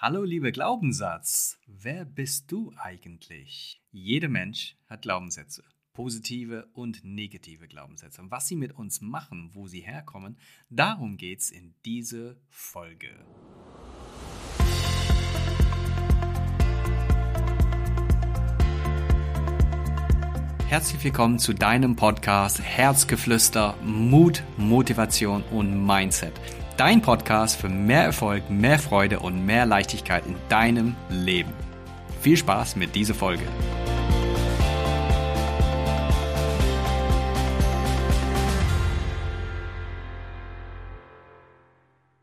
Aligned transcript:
Hallo, 0.00 0.22
lieber 0.22 0.52
Glaubenssatz. 0.52 1.58
Wer 1.66 2.04
bist 2.04 2.52
du 2.52 2.72
eigentlich? 2.76 3.82
Jeder 3.90 4.28
Mensch 4.28 4.76
hat 4.86 5.02
Glaubenssätze. 5.02 5.64
Positive 5.92 6.68
und 6.72 7.02
negative 7.02 7.66
Glaubenssätze. 7.66 8.22
Und 8.22 8.30
was 8.30 8.46
sie 8.46 8.54
mit 8.54 8.70
uns 8.78 9.00
machen, 9.00 9.50
wo 9.54 9.66
sie 9.66 9.80
herkommen, 9.80 10.38
darum 10.70 11.16
geht 11.16 11.40
es 11.40 11.50
in 11.50 11.74
dieser 11.84 12.36
Folge. 12.48 13.08
Herzlich 20.68 21.02
willkommen 21.02 21.40
zu 21.40 21.54
deinem 21.54 21.96
Podcast 21.96 22.62
Herzgeflüster, 22.62 23.76
Mut, 23.82 24.44
Motivation 24.58 25.42
und 25.50 25.84
Mindset 25.84 26.34
Dein 26.78 27.02
Podcast 27.02 27.60
für 27.60 27.68
mehr 27.68 28.04
Erfolg, 28.04 28.50
mehr 28.50 28.78
Freude 28.78 29.18
und 29.18 29.44
mehr 29.44 29.66
Leichtigkeit 29.66 30.24
in 30.26 30.36
deinem 30.48 30.94
Leben. 31.08 31.52
Viel 32.20 32.36
Spaß 32.36 32.76
mit 32.76 32.94
dieser 32.94 33.14
Folge. 33.14 33.42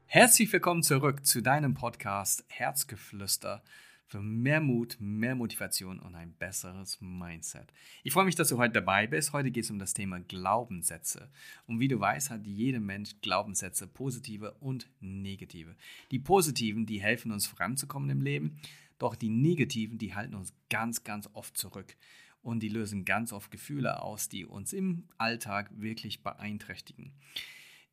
Herzlich 0.05 0.53
willkommen 0.53 0.83
zurück 0.83 1.25
zu 1.25 1.41
deinem 1.41 1.73
Podcast 1.73 2.45
Herzgeflüster 2.47 3.61
für 4.07 4.21
mehr 4.21 4.61
Mut, 4.61 4.97
mehr 4.99 5.35
Motivation 5.35 5.99
und 5.99 6.15
ein 6.15 6.33
besseres 6.33 6.99
Mindset. 7.01 7.73
Ich 8.03 8.13
freue 8.13 8.25
mich, 8.25 8.35
dass 8.35 8.49
du 8.49 8.57
heute 8.57 8.73
dabei 8.73 9.07
bist. 9.07 9.33
Heute 9.33 9.51
geht 9.51 9.63
es 9.63 9.71
um 9.71 9.79
das 9.79 9.93
Thema 9.93 10.19
Glaubenssätze. 10.19 11.29
Und 11.65 11.79
wie 11.79 11.87
du 11.87 11.99
weißt, 11.99 12.29
hat 12.29 12.45
jeder 12.45 12.79
Mensch 12.79 13.15
Glaubenssätze, 13.21 13.87
positive 13.87 14.53
und 14.59 14.89
negative. 14.99 15.75
Die 16.11 16.19
positiven, 16.19 16.85
die 16.85 17.01
helfen 17.01 17.31
uns 17.31 17.47
voranzukommen 17.47 18.09
im 18.09 18.21
Leben, 18.21 18.57
doch 18.99 19.15
die 19.15 19.29
negativen, 19.29 19.97
die 19.97 20.13
halten 20.13 20.35
uns 20.35 20.53
ganz, 20.69 21.03
ganz 21.03 21.27
oft 21.33 21.57
zurück. 21.57 21.95
Und 22.41 22.61
die 22.61 22.69
lösen 22.69 23.05
ganz 23.05 23.33
oft 23.33 23.49
Gefühle 23.49 24.03
aus, 24.03 24.29
die 24.29 24.45
uns 24.45 24.71
im 24.71 25.07
Alltag 25.17 25.71
wirklich 25.75 26.21
beeinträchtigen. 26.21 27.11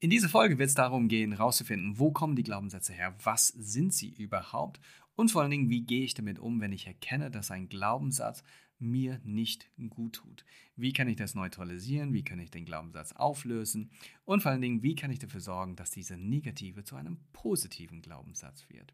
In 0.02 0.10
dieser 0.10 0.28
Folge 0.28 0.58
wird 0.58 0.68
es 0.68 0.74
darum 0.74 1.06
gehen, 1.06 1.30
herauszufinden, 1.30 1.96
wo 1.96 2.10
kommen 2.10 2.34
die 2.34 2.42
Glaubenssätze 2.42 2.92
her, 2.92 3.14
was 3.22 3.46
sind 3.46 3.94
sie 3.94 4.10
überhaupt 4.10 4.80
und 5.14 5.30
vor 5.30 5.42
allen 5.42 5.50
Dingen, 5.50 5.70
wie 5.70 5.82
gehe 5.82 6.04
ich 6.04 6.14
damit 6.14 6.38
um, 6.38 6.60
wenn 6.60 6.72
ich 6.72 6.86
erkenne, 6.86 7.30
dass 7.30 7.50
ein 7.50 7.68
Glaubenssatz 7.68 8.42
mir 8.78 9.20
nicht 9.24 9.70
gut 9.90 10.16
tut? 10.16 10.44
Wie 10.76 10.92
kann 10.92 11.08
ich 11.08 11.16
das 11.16 11.34
neutralisieren? 11.34 12.12
Wie 12.12 12.24
kann 12.24 12.40
ich 12.40 12.50
den 12.50 12.64
Glaubenssatz 12.64 13.12
auflösen? 13.12 13.90
Und 14.24 14.42
vor 14.42 14.50
allen 14.50 14.60
Dingen, 14.60 14.82
wie 14.82 14.94
kann 14.94 15.10
ich 15.10 15.18
dafür 15.18 15.40
sorgen, 15.40 15.76
dass 15.76 15.90
dieser 15.90 16.16
negative 16.16 16.84
zu 16.84 16.96
einem 16.96 17.18
positiven 17.32 18.02
Glaubenssatz 18.02 18.66
wird? 18.68 18.92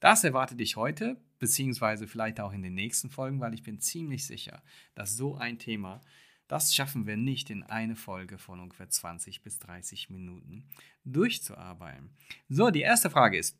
Das 0.00 0.24
erwartet 0.24 0.60
dich 0.60 0.76
heute, 0.76 1.16
beziehungsweise 1.38 2.08
vielleicht 2.08 2.40
auch 2.40 2.52
in 2.52 2.62
den 2.62 2.74
nächsten 2.74 3.08
Folgen, 3.08 3.40
weil 3.40 3.54
ich 3.54 3.62
bin 3.62 3.80
ziemlich 3.80 4.26
sicher, 4.26 4.62
dass 4.94 5.16
so 5.16 5.36
ein 5.36 5.58
Thema, 5.58 6.00
das 6.48 6.74
schaffen 6.74 7.06
wir 7.06 7.16
nicht 7.16 7.50
in 7.50 7.62
eine 7.62 7.94
Folge 7.96 8.36
von 8.36 8.60
ungefähr 8.60 8.90
20 8.90 9.42
bis 9.42 9.58
30 9.60 10.10
Minuten 10.10 10.64
durchzuarbeiten. 11.04 12.10
So, 12.48 12.70
die 12.70 12.80
erste 12.80 13.10
Frage 13.10 13.38
ist, 13.38 13.56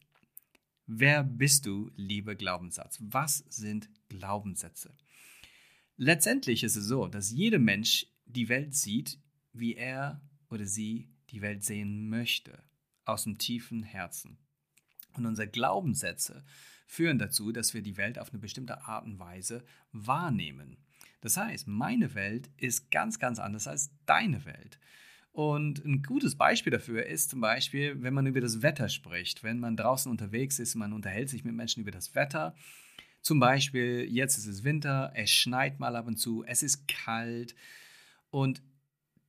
Wer 0.94 1.24
bist 1.24 1.64
du, 1.64 1.90
lieber 1.96 2.34
Glaubenssatz? 2.34 2.98
Was 3.00 3.38
sind 3.48 3.88
Glaubenssätze? 4.10 4.94
Letztendlich 5.96 6.64
ist 6.64 6.76
es 6.76 6.84
so, 6.84 7.08
dass 7.08 7.30
jeder 7.30 7.58
Mensch 7.58 8.08
die 8.26 8.50
Welt 8.50 8.74
sieht, 8.74 9.18
wie 9.54 9.74
er 9.74 10.20
oder 10.50 10.66
sie 10.66 11.08
die 11.30 11.40
Welt 11.40 11.64
sehen 11.64 12.10
möchte, 12.10 12.62
aus 13.06 13.24
dem 13.24 13.38
tiefen 13.38 13.82
Herzen. 13.82 14.36
Und 15.14 15.24
unsere 15.24 15.48
Glaubenssätze 15.48 16.44
führen 16.86 17.18
dazu, 17.18 17.52
dass 17.52 17.72
wir 17.72 17.80
die 17.80 17.96
Welt 17.96 18.18
auf 18.18 18.28
eine 18.28 18.40
bestimmte 18.40 18.82
Art 18.82 19.06
und 19.06 19.18
Weise 19.18 19.64
wahrnehmen. 19.92 20.77
Das 21.22 21.38
heißt, 21.38 21.68
meine 21.68 22.12
Welt 22.12 22.50
ist 22.58 22.90
ganz, 22.90 23.18
ganz 23.18 23.38
anders 23.38 23.66
als 23.66 23.92
deine 24.04 24.44
Welt. 24.44 24.78
Und 25.32 25.82
ein 25.84 26.02
gutes 26.02 26.36
Beispiel 26.36 26.70
dafür 26.70 27.06
ist 27.06 27.30
zum 27.30 27.40
Beispiel, 27.40 28.02
wenn 28.02 28.12
man 28.12 28.26
über 28.26 28.42
das 28.42 28.60
Wetter 28.60 28.90
spricht. 28.90 29.42
Wenn 29.42 29.60
man 29.60 29.76
draußen 29.76 30.10
unterwegs 30.10 30.58
ist, 30.58 30.74
man 30.74 30.92
unterhält 30.92 31.30
sich 31.30 31.42
mit 31.42 31.54
Menschen 31.54 31.80
über 31.80 31.90
das 31.90 32.14
Wetter. 32.14 32.54
Zum 33.22 33.40
Beispiel, 33.40 34.06
jetzt 34.10 34.36
ist 34.36 34.46
es 34.46 34.62
Winter, 34.62 35.12
es 35.14 35.30
schneit 35.30 35.80
mal 35.80 35.96
ab 35.96 36.06
und 36.06 36.18
zu, 36.18 36.44
es 36.44 36.62
ist 36.62 36.86
kalt. 36.86 37.54
Und 38.30 38.62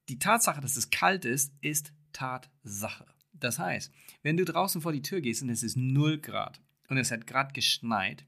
die 0.10 0.20
Tatsache, 0.20 0.60
dass 0.60 0.76
es 0.76 0.90
kalt 0.90 1.24
ist, 1.24 1.54
ist 1.62 1.94
Tatsache. 2.12 3.06
Das 3.32 3.60
heißt, 3.60 3.92
wenn 4.24 4.36
du 4.36 4.44
draußen 4.44 4.82
vor 4.82 4.92
die 4.92 5.02
Tür 5.02 5.22
gehst 5.22 5.42
und 5.42 5.50
es 5.50 5.64
ist 5.64 5.78
0 5.78 6.20
Grad 6.20 6.60
und 6.90 6.98
es 6.98 7.12
hat 7.12 7.28
gerade 7.28 7.54
geschneit, 7.54 8.26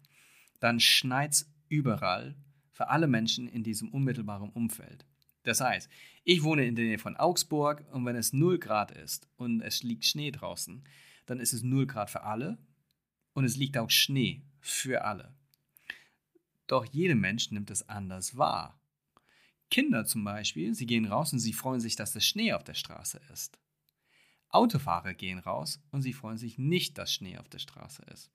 dann 0.62 0.80
schneit 0.80 1.34
es 1.34 1.52
überall 1.68 2.36
für 2.72 2.90
alle 2.90 3.08
Menschen 3.08 3.48
in 3.48 3.64
diesem 3.64 3.90
unmittelbaren 3.90 4.50
Umfeld. 4.50 5.06
Das 5.46 5.62
heißt, 5.62 5.90
ich 6.24 6.44
wohne 6.44 6.66
in 6.66 6.76
der 6.76 6.86
Nähe 6.86 6.98
von 6.98 7.16
Augsburg 7.16 7.86
und 7.92 8.06
wenn 8.06 8.16
es 8.16 8.34
0 8.34 8.58
Grad 8.58 8.92
ist 8.92 9.30
und 9.38 9.62
es 9.62 9.84
liegt 9.84 10.06
Schnee 10.06 10.32
draußen, 10.32 10.84
dann 11.28 11.40
ist 11.40 11.54
es 11.54 11.62
0 11.64 11.86
Grad 11.86 12.10
für 12.10 12.24
alle 12.24 12.58
und 13.34 13.46
es 13.46 13.56
liegt 13.56 13.78
auch 13.78 13.92
Schnee 13.92 14.42
für 14.60 15.06
alle. 15.06 15.34
Doch 16.66 16.86
jeder 16.86 17.16
Mensch 17.16 17.52
nimmt 17.52 17.70
es 17.70 17.88
anders 17.88 18.38
wahr. 18.38 18.80
Kinder 19.70 20.06
zum 20.06 20.24
Beispiel, 20.24 20.74
sie 20.74 20.88
gehen 20.88 21.06
raus 21.06 21.32
und 21.32 21.40
sie 21.40 21.54
freuen 21.54 21.80
sich, 21.80 21.96
dass 21.96 22.12
das 22.12 22.26
Schnee 22.26 22.54
auf 22.54 22.64
der 22.64 22.74
Straße 22.74 23.22
ist. 23.32 23.60
Autofahrer 24.50 25.14
gehen 25.14 25.40
raus 25.40 25.80
und 25.92 26.02
sie 26.02 26.14
freuen 26.14 26.38
sich 26.38 26.58
nicht, 26.58 26.98
dass 26.98 27.14
Schnee 27.14 27.38
auf 27.38 27.50
der 27.50 27.60
Straße 27.60 28.04
ist. 28.12 28.32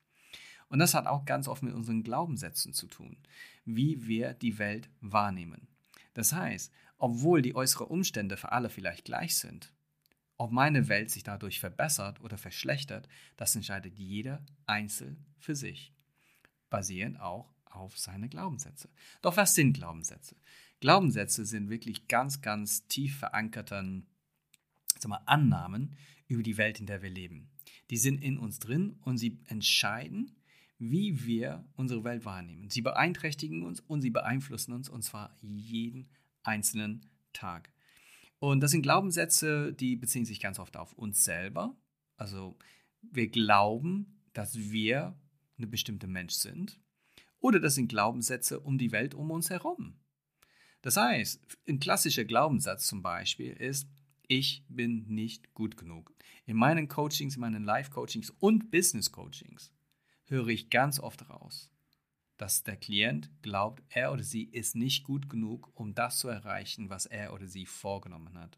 Und 0.69 0.79
das 0.79 0.93
hat 0.93 1.07
auch 1.07 1.25
ganz 1.25 1.49
oft 1.49 1.63
mit 1.63 1.73
unseren 1.73 2.03
Glaubenssätzen 2.03 2.71
zu 2.71 2.87
tun, 2.87 3.17
wie 3.65 4.07
wir 4.07 4.33
die 4.33 4.57
Welt 4.59 4.89
wahrnehmen. 5.01 5.67
Das 6.13 6.31
heißt, 6.33 6.71
obwohl 7.01 7.41
die 7.41 7.55
äußeren 7.55 7.87
Umstände 7.87 8.37
für 8.37 8.51
alle 8.51 8.69
vielleicht 8.69 9.05
gleich 9.05 9.35
sind, 9.35 9.73
ob 10.37 10.51
meine 10.51 10.87
Welt 10.87 11.09
sich 11.09 11.23
dadurch 11.23 11.59
verbessert 11.59 12.21
oder 12.21 12.37
verschlechtert, 12.37 13.07
das 13.37 13.55
entscheidet 13.55 13.97
jeder 13.97 14.45
einzeln 14.67 15.25
für 15.39 15.55
sich, 15.55 15.93
basierend 16.69 17.19
auch 17.19 17.53
auf 17.65 17.97
seine 17.97 18.29
Glaubenssätze. 18.29 18.87
Doch 19.23 19.35
was 19.35 19.55
sind 19.55 19.73
Glaubenssätze? 19.73 20.35
Glaubenssätze 20.79 21.45
sind 21.45 21.69
wirklich 21.69 22.07
ganz, 22.07 22.41
ganz 22.41 22.87
tief 22.87 23.17
verankerten 23.17 24.05
mal, 25.07 25.21
Annahmen 25.25 25.95
über 26.27 26.43
die 26.43 26.57
Welt, 26.57 26.79
in 26.79 26.85
der 26.85 27.01
wir 27.01 27.09
leben. 27.09 27.49
Die 27.89 27.97
sind 27.97 28.21
in 28.21 28.37
uns 28.37 28.59
drin 28.59 28.99
und 29.01 29.17
sie 29.17 29.39
entscheiden, 29.47 30.35
wie 30.77 31.25
wir 31.25 31.65
unsere 31.75 32.03
Welt 32.03 32.25
wahrnehmen. 32.25 32.69
Sie 32.69 32.81
beeinträchtigen 32.81 33.63
uns 33.63 33.79
und 33.79 34.01
sie 34.01 34.11
beeinflussen 34.11 34.73
uns 34.73 34.87
und 34.87 35.03
zwar 35.03 35.35
jeden 35.41 36.09
einzelnen 36.43 37.05
Tag. 37.33 37.71
Und 38.39 38.61
das 38.61 38.71
sind 38.71 38.81
Glaubenssätze, 38.81 39.73
die 39.73 39.95
beziehen 39.95 40.25
sich 40.25 40.39
ganz 40.39 40.59
oft 40.59 40.75
auf 40.77 40.93
uns 40.93 41.23
selber. 41.23 41.75
Also 42.17 42.57
wir 43.01 43.29
glauben, 43.29 44.21
dass 44.33 44.57
wir 44.57 45.15
eine 45.57 45.67
bestimmte 45.67 46.07
Mensch 46.07 46.33
sind. 46.33 46.79
Oder 47.39 47.59
das 47.59 47.75
sind 47.75 47.87
Glaubenssätze 47.87 48.59
um 48.59 48.77
die 48.77 48.91
Welt 48.91 49.13
um 49.13 49.31
uns 49.31 49.49
herum. 49.49 49.99
Das 50.81 50.97
heißt, 50.97 51.45
ein 51.67 51.79
klassischer 51.79 52.25
Glaubenssatz 52.25 52.87
zum 52.87 53.01
Beispiel 53.01 53.53
ist, 53.53 53.87
ich 54.27 54.63
bin 54.69 55.05
nicht 55.07 55.53
gut 55.53 55.77
genug. 55.77 56.13
In 56.45 56.57
meinen 56.57 56.87
Coachings, 56.87 57.35
in 57.35 57.41
meinen 57.41 57.63
Live-Coachings 57.63 58.31
und 58.39 58.71
Business-Coachings 58.71 59.71
höre 60.25 60.47
ich 60.47 60.69
ganz 60.69 60.99
oft 60.99 61.29
raus, 61.29 61.69
dass 62.41 62.63
der 62.63 62.75
Klient 62.75 63.29
glaubt, 63.43 63.83
er 63.89 64.11
oder 64.11 64.23
sie 64.23 64.45
ist 64.45 64.75
nicht 64.75 65.03
gut 65.03 65.29
genug, 65.29 65.71
um 65.75 65.93
das 65.93 66.17
zu 66.17 66.27
erreichen, 66.27 66.89
was 66.89 67.05
er 67.05 67.33
oder 67.33 67.47
sie 67.47 67.67
vorgenommen 67.67 68.39
hat. 68.39 68.57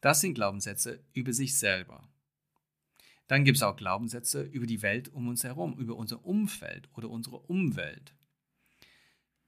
Das 0.00 0.22
sind 0.22 0.32
Glaubenssätze 0.32 1.04
über 1.12 1.34
sich 1.34 1.58
selber. 1.58 2.08
Dann 3.26 3.44
gibt 3.44 3.58
es 3.58 3.62
auch 3.62 3.76
Glaubenssätze 3.76 4.42
über 4.42 4.64
die 4.64 4.80
Welt 4.80 5.10
um 5.10 5.28
uns 5.28 5.44
herum, 5.44 5.78
über 5.78 5.96
unser 5.96 6.24
Umfeld 6.24 6.88
oder 6.94 7.10
unsere 7.10 7.40
Umwelt. 7.40 8.14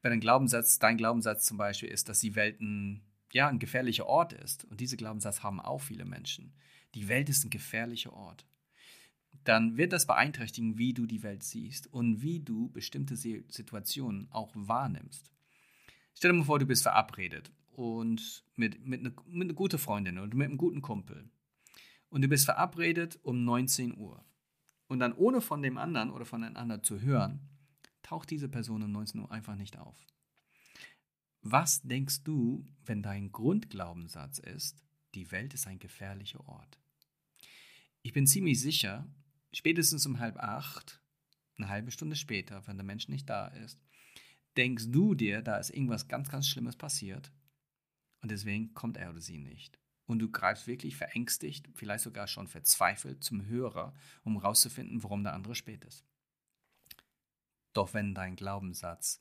Wenn 0.03 0.13
ein 0.13 0.21
Glaubenssatz, 0.21 0.79
dein 0.79 0.99
Glaubenssatz 0.99 1.47
zum 1.47 1.57
Beispiel 1.57 1.89
ist, 1.89 2.11
dass 2.11 2.21
die 2.21 2.35
Welt 2.35 2.61
ein, 2.61 3.07
ja, 3.33 3.49
ein 3.49 3.59
gefährlicher 3.59 4.05
Ort 4.05 4.35
ist, 4.35 4.67
und 4.67 4.81
diese 4.81 4.99
Glaubenssatz 4.99 5.43
haben 5.43 5.61
auch 5.61 5.81
viele 5.81 6.05
Menschen. 6.05 6.55
Die 6.95 7.09
Welt 7.09 7.31
ist 7.31 7.43
ein 7.43 7.51
gefährlicher 7.51 8.13
Ort 8.13 8.45
dann 9.45 9.77
wird 9.77 9.93
das 9.93 10.07
beeinträchtigen, 10.07 10.79
wie 10.79 10.95
du 10.95 11.07
die 11.07 11.23
Welt 11.23 11.43
siehst 11.43 11.93
und 11.93 12.23
wie 12.23 12.41
du 12.41 12.69
bestimmte 12.71 13.17
Situationen 13.17 14.29
auch 14.31 14.53
wahrnimmst. 14.55 15.31
Stell 16.15 16.31
dir 16.31 16.39
mal 16.39 16.45
vor, 16.45 16.59
du 16.59 16.67
bist 16.67 16.83
verabredet 16.83 17.53
und 17.73 18.45
mit, 18.57 18.87
mit, 18.87 19.01
eine, 19.01 19.13
mit 19.27 19.47
einer 19.47 19.55
guten 19.55 19.79
Freundin 19.79 20.19
oder 20.19 20.35
mit 20.35 20.49
einem 20.49 20.59
guten 20.59 20.81
Kumpel. 20.81 21.29
Und 22.09 22.23
du 22.23 22.29
bist 22.29 22.45
verabredet 22.45 23.19
um 23.23 23.45
19 23.45 23.97
Uhr. 23.97 24.25
Und 24.87 25.01
dann 25.01 25.13
ohne 25.13 25.41
von 25.41 25.63
dem 25.63 25.79
anderen 25.79 26.11
oder 26.11 26.25
voneinander 26.25 26.83
zu 26.83 27.01
hören, 27.01 27.41
taucht 28.03 28.31
diese 28.31 28.49
Person 28.49 28.83
um 28.83 28.93
19 28.93 29.21
Uhr 29.23 29.33
einfach 29.33 29.57
nicht 29.57 29.77
auf. 29.79 29.97
Was 31.41 31.83
denkst 31.83 32.23
du, 32.23 32.67
wenn 32.85 33.03
dein 33.03 33.33
Grundglaubenssatz 33.33 34.39
ist, 34.39 34.85
die 35.15 35.31
Welt 35.33 35.53
ist 35.55 35.67
ein 35.67 35.79
gefährlicher 35.79 36.47
Ort? 36.49 36.79
Ich 38.03 38.13
bin 38.13 38.27
ziemlich 38.27 38.61
sicher, 38.61 39.07
spätestens 39.55 40.07
um 40.07 40.19
halb 40.19 40.37
acht 40.37 41.01
eine 41.57 41.69
halbe 41.69 41.91
Stunde 41.91 42.17
später, 42.17 42.67
wenn 42.67 42.77
der 42.77 42.85
Mensch 42.85 43.09
nicht 43.09 43.29
da 43.31 43.47
ist, 43.47 43.81
denkst 44.57 44.87
du 44.89 45.15
dir, 45.15 45.43
da 45.43 45.57
ist 45.57 45.71
irgendwas 45.71 46.09
ganz, 46.09 46.29
ganz 46.29 46.49
Schlimmes 46.49 46.77
passiert 46.77 47.33
und 48.23 48.31
deswegen 48.31 48.75
kommt 48.75 48.97
er 48.97 49.11
oder 49.11 49.21
sie 49.21 49.39
nicht. 49.39 49.79
Und 50.07 50.19
du 50.19 50.31
greifst 50.31 50.67
wirklich 50.67 50.97
verängstigt, 50.97 51.69
vielleicht 51.75 52.05
sogar 52.05 52.27
schon 52.27 52.47
verzweifelt 52.47 53.25
zum 53.25 53.47
Hörer, 53.47 53.95
um 54.23 54.41
herauszufinden, 54.41 55.03
warum 55.03 55.23
der 55.23 55.33
andere 55.33 55.55
spät 55.55 55.85
ist. 55.85 56.05
Doch 57.73 57.95
wenn 57.95 58.15
dein 58.15 58.37
Glaubenssatz, 58.37 59.21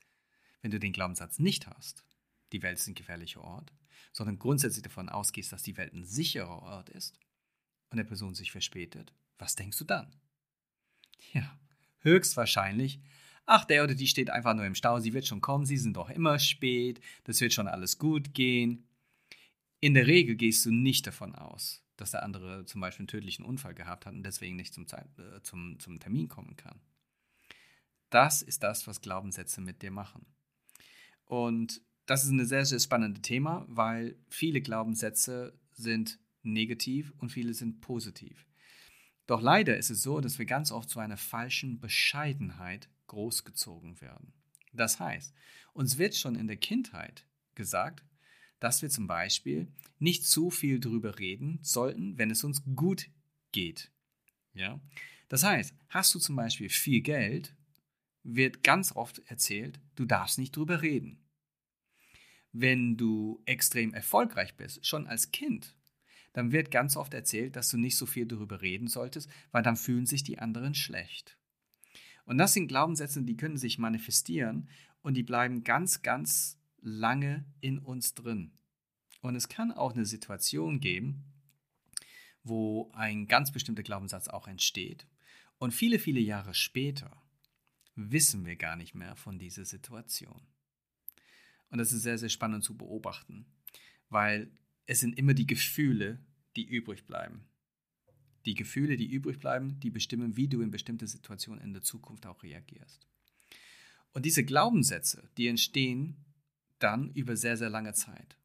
wenn 0.62 0.72
du 0.72 0.80
den 0.80 0.92
Glaubenssatz 0.92 1.40
nicht 1.40 1.68
hast, 1.68 2.06
die 2.52 2.62
Welt 2.62 2.78
ist 2.78 2.88
ein 2.88 2.96
gefährlicher 2.96 3.42
Ort, 3.42 3.74
sondern 4.12 4.40
grundsätzlich 4.40 4.84
davon 4.84 5.10
ausgehst, 5.10 5.52
dass 5.52 5.64
die 5.64 5.78
Welt 5.78 5.94
ein 5.94 6.06
sicherer 6.06 6.62
Ort 6.62 6.90
ist 6.90 7.18
und 7.90 7.98
der 7.98 8.04
Person 8.04 8.36
sich 8.36 8.52
verspätet, 8.52 9.14
was 9.38 9.56
denkst 9.56 9.78
du 9.78 9.86
dann? 9.86 10.16
Ja, 11.32 11.58
höchstwahrscheinlich, 12.00 13.00
ach, 13.46 13.66
der 13.66 13.84
oder 13.84 13.96
die 13.96 14.08
steht 14.08 14.30
einfach 14.30 14.54
nur 14.54 14.66
im 14.66 14.76
Stau, 14.76 15.00
sie 15.00 15.14
wird 15.14 15.28
schon 15.28 15.42
kommen, 15.42 15.66
sie 15.66 15.78
sind 15.78 15.96
doch 15.96 16.10
immer 16.10 16.40
spät, 16.40 17.00
das 17.24 17.42
wird 17.42 17.54
schon 17.54 17.68
alles 17.68 17.98
gut 17.98 18.34
gehen. 18.34 18.88
In 19.80 19.94
der 19.94 20.08
Regel 20.08 20.36
gehst 20.36 20.66
du 20.66 20.72
nicht 20.72 21.08
davon 21.08 21.36
aus, 21.36 21.84
dass 21.98 22.12
der 22.12 22.24
andere 22.24 22.66
zum 22.66 22.82
Beispiel 22.82 23.04
einen 23.04 23.08
tödlichen 23.08 23.46
Unfall 23.46 23.74
gehabt 23.74 24.06
hat 24.06 24.14
und 24.14 24.24
deswegen 24.24 24.56
nicht 24.56 24.74
zum, 24.74 24.88
Zeit, 24.88 25.08
äh, 25.18 25.42
zum, 25.42 25.80
zum 25.80 26.00
Termin 26.00 26.28
kommen 26.28 26.56
kann. 26.56 26.80
Das 28.10 28.42
ist 28.42 28.64
das, 28.64 28.88
was 28.88 29.02
Glaubenssätze 29.02 29.60
mit 29.60 29.82
dir 29.82 29.92
machen. 29.92 30.26
Und 31.26 31.82
das 32.06 32.24
ist 32.24 32.30
ein 32.30 32.46
sehr, 32.46 32.66
sehr 32.66 32.80
spannendes 32.80 33.22
Thema, 33.22 33.66
weil 33.68 34.18
viele 34.30 34.62
Glaubenssätze 34.62 35.58
sind 35.72 36.20
negativ 36.44 37.14
und 37.18 37.32
viele 37.32 37.54
sind 37.54 37.82
positiv. 37.82 38.46
Doch 39.26 39.42
leider 39.42 39.78
ist 39.78 39.90
es 39.90 40.02
so, 40.02 40.20
dass 40.20 40.38
wir 40.38 40.46
ganz 40.46 40.72
oft 40.72 40.90
zu 40.90 41.00
einer 41.00 41.18
falschen 41.18 41.80
Bescheidenheit 41.80 42.90
großgezogen 43.08 44.02
werden. 44.02 44.34
Das 44.74 45.00
heißt, 45.00 45.34
uns 45.74 45.98
wird 45.98 46.16
schon 46.16 46.36
in 46.36 46.48
der 46.48 46.58
Kindheit 46.58 47.26
gesagt, 47.56 48.04
dass 48.60 48.82
wir 48.82 48.90
zum 48.90 49.08
Beispiel 49.08 49.72
nicht 50.00 50.26
zu 50.26 50.50
viel 50.50 50.80
darüber 50.80 51.20
reden 51.20 51.60
sollten, 51.62 52.18
wenn 52.18 52.32
es 52.32 52.44
uns 52.44 52.64
gut 52.76 53.10
geht. 53.52 53.92
Ja? 54.54 54.82
Das 55.30 55.44
heißt, 55.44 55.76
hast 55.90 56.14
du 56.16 56.20
zum 56.20 56.36
Beispiel 56.36 56.70
viel 56.70 57.02
Geld, 57.02 57.56
wird 58.24 58.64
ganz 58.64 58.96
oft 58.96 59.20
erzählt, 59.26 59.80
du 59.96 60.06
darfst 60.06 60.38
nicht 60.38 60.56
drüber 60.56 60.82
reden. 60.82 61.20
Wenn 62.52 62.98
du 62.98 63.42
extrem 63.46 63.94
erfolgreich 63.94 64.56
bist, 64.56 64.86
schon 64.86 65.08
als 65.08 65.32
Kind, 65.32 65.76
dann 66.34 66.52
wird 66.52 66.72
ganz 66.72 66.98
oft 66.98 67.14
erzählt, 67.14 67.56
dass 67.56 67.70
du 67.70 67.78
nicht 67.78 67.98
so 67.98 68.06
viel 68.06 68.26
darüber 68.26 68.62
reden 68.62 68.88
solltest, 68.88 69.30
weil 69.52 69.64
dann 69.64 69.78
fühlen 69.78 70.06
sich 70.06 70.24
die 70.24 70.40
anderen 70.40 70.74
schlecht. 70.76 71.38
Und 72.26 72.38
das 72.38 72.54
sind 72.54 72.68
Glaubenssätze, 72.68 73.22
die 73.22 73.38
können 73.38 73.58
sich 73.58 73.78
manifestieren 73.78 74.70
und 75.02 75.16
die 75.16 75.24
bleiben 75.24 75.64
ganz, 75.64 76.02
ganz 76.02 76.58
lange 76.82 77.46
in 77.62 77.80
uns 77.80 78.14
drin. 78.14 78.52
Und 79.22 79.36
es 79.36 79.48
kann 79.48 79.72
auch 79.72 79.94
eine 79.94 80.06
Situation 80.06 80.80
geben, 80.80 81.24
wo 82.44 82.92
ein 82.94 83.28
ganz 83.28 83.52
bestimmter 83.52 83.84
Glaubenssatz 83.84 84.28
auch 84.28 84.48
entsteht. 84.48 85.08
Und 85.60 85.74
viele, 85.74 86.00
viele 86.00 86.20
Jahre 86.20 86.54
später 86.54 87.22
wissen 87.96 88.46
wir 88.46 88.56
gar 88.56 88.76
nicht 88.76 88.96
mehr 88.96 89.16
von 89.16 89.40
dieser 89.40 89.66
Situation. 89.66 90.42
Und 91.70 91.78
das 91.78 91.92
ist 91.92 92.04
sehr, 92.04 92.18
sehr 92.18 92.30
spannend 92.30 92.64
zu 92.64 92.76
beobachten, 92.76 93.46
weil 94.10 94.52
es 94.86 95.00
sind 95.00 95.18
immer 95.18 95.34
die 95.34 95.48
Gefühle, 95.48 96.20
die 96.56 96.66
übrig 96.66 97.06
bleiben. 97.06 97.46
Die 98.46 98.56
Gefühle, 98.56 98.98
die 98.98 99.10
übrig 99.12 99.40
bleiben, 99.40 99.80
die 99.80 99.90
bestimmen, 99.90 100.36
wie 100.36 100.48
du 100.48 100.62
in 100.62 100.72
bestimmte 100.72 101.08
Situationen 101.08 101.64
in 101.64 101.74
der 101.74 101.82
Zukunft 101.82 102.26
auch 102.26 102.44
reagierst. 102.44 103.08
Und 104.12 104.26
diese 104.26 104.44
Glaubenssätze, 104.44 105.30
die 105.38 105.48
entstehen 105.48 106.18
dann 106.80 107.12
über 107.14 107.36
sehr, 107.38 107.58
sehr 107.58 107.70
lange 107.70 107.94
Zeit. 107.94 108.38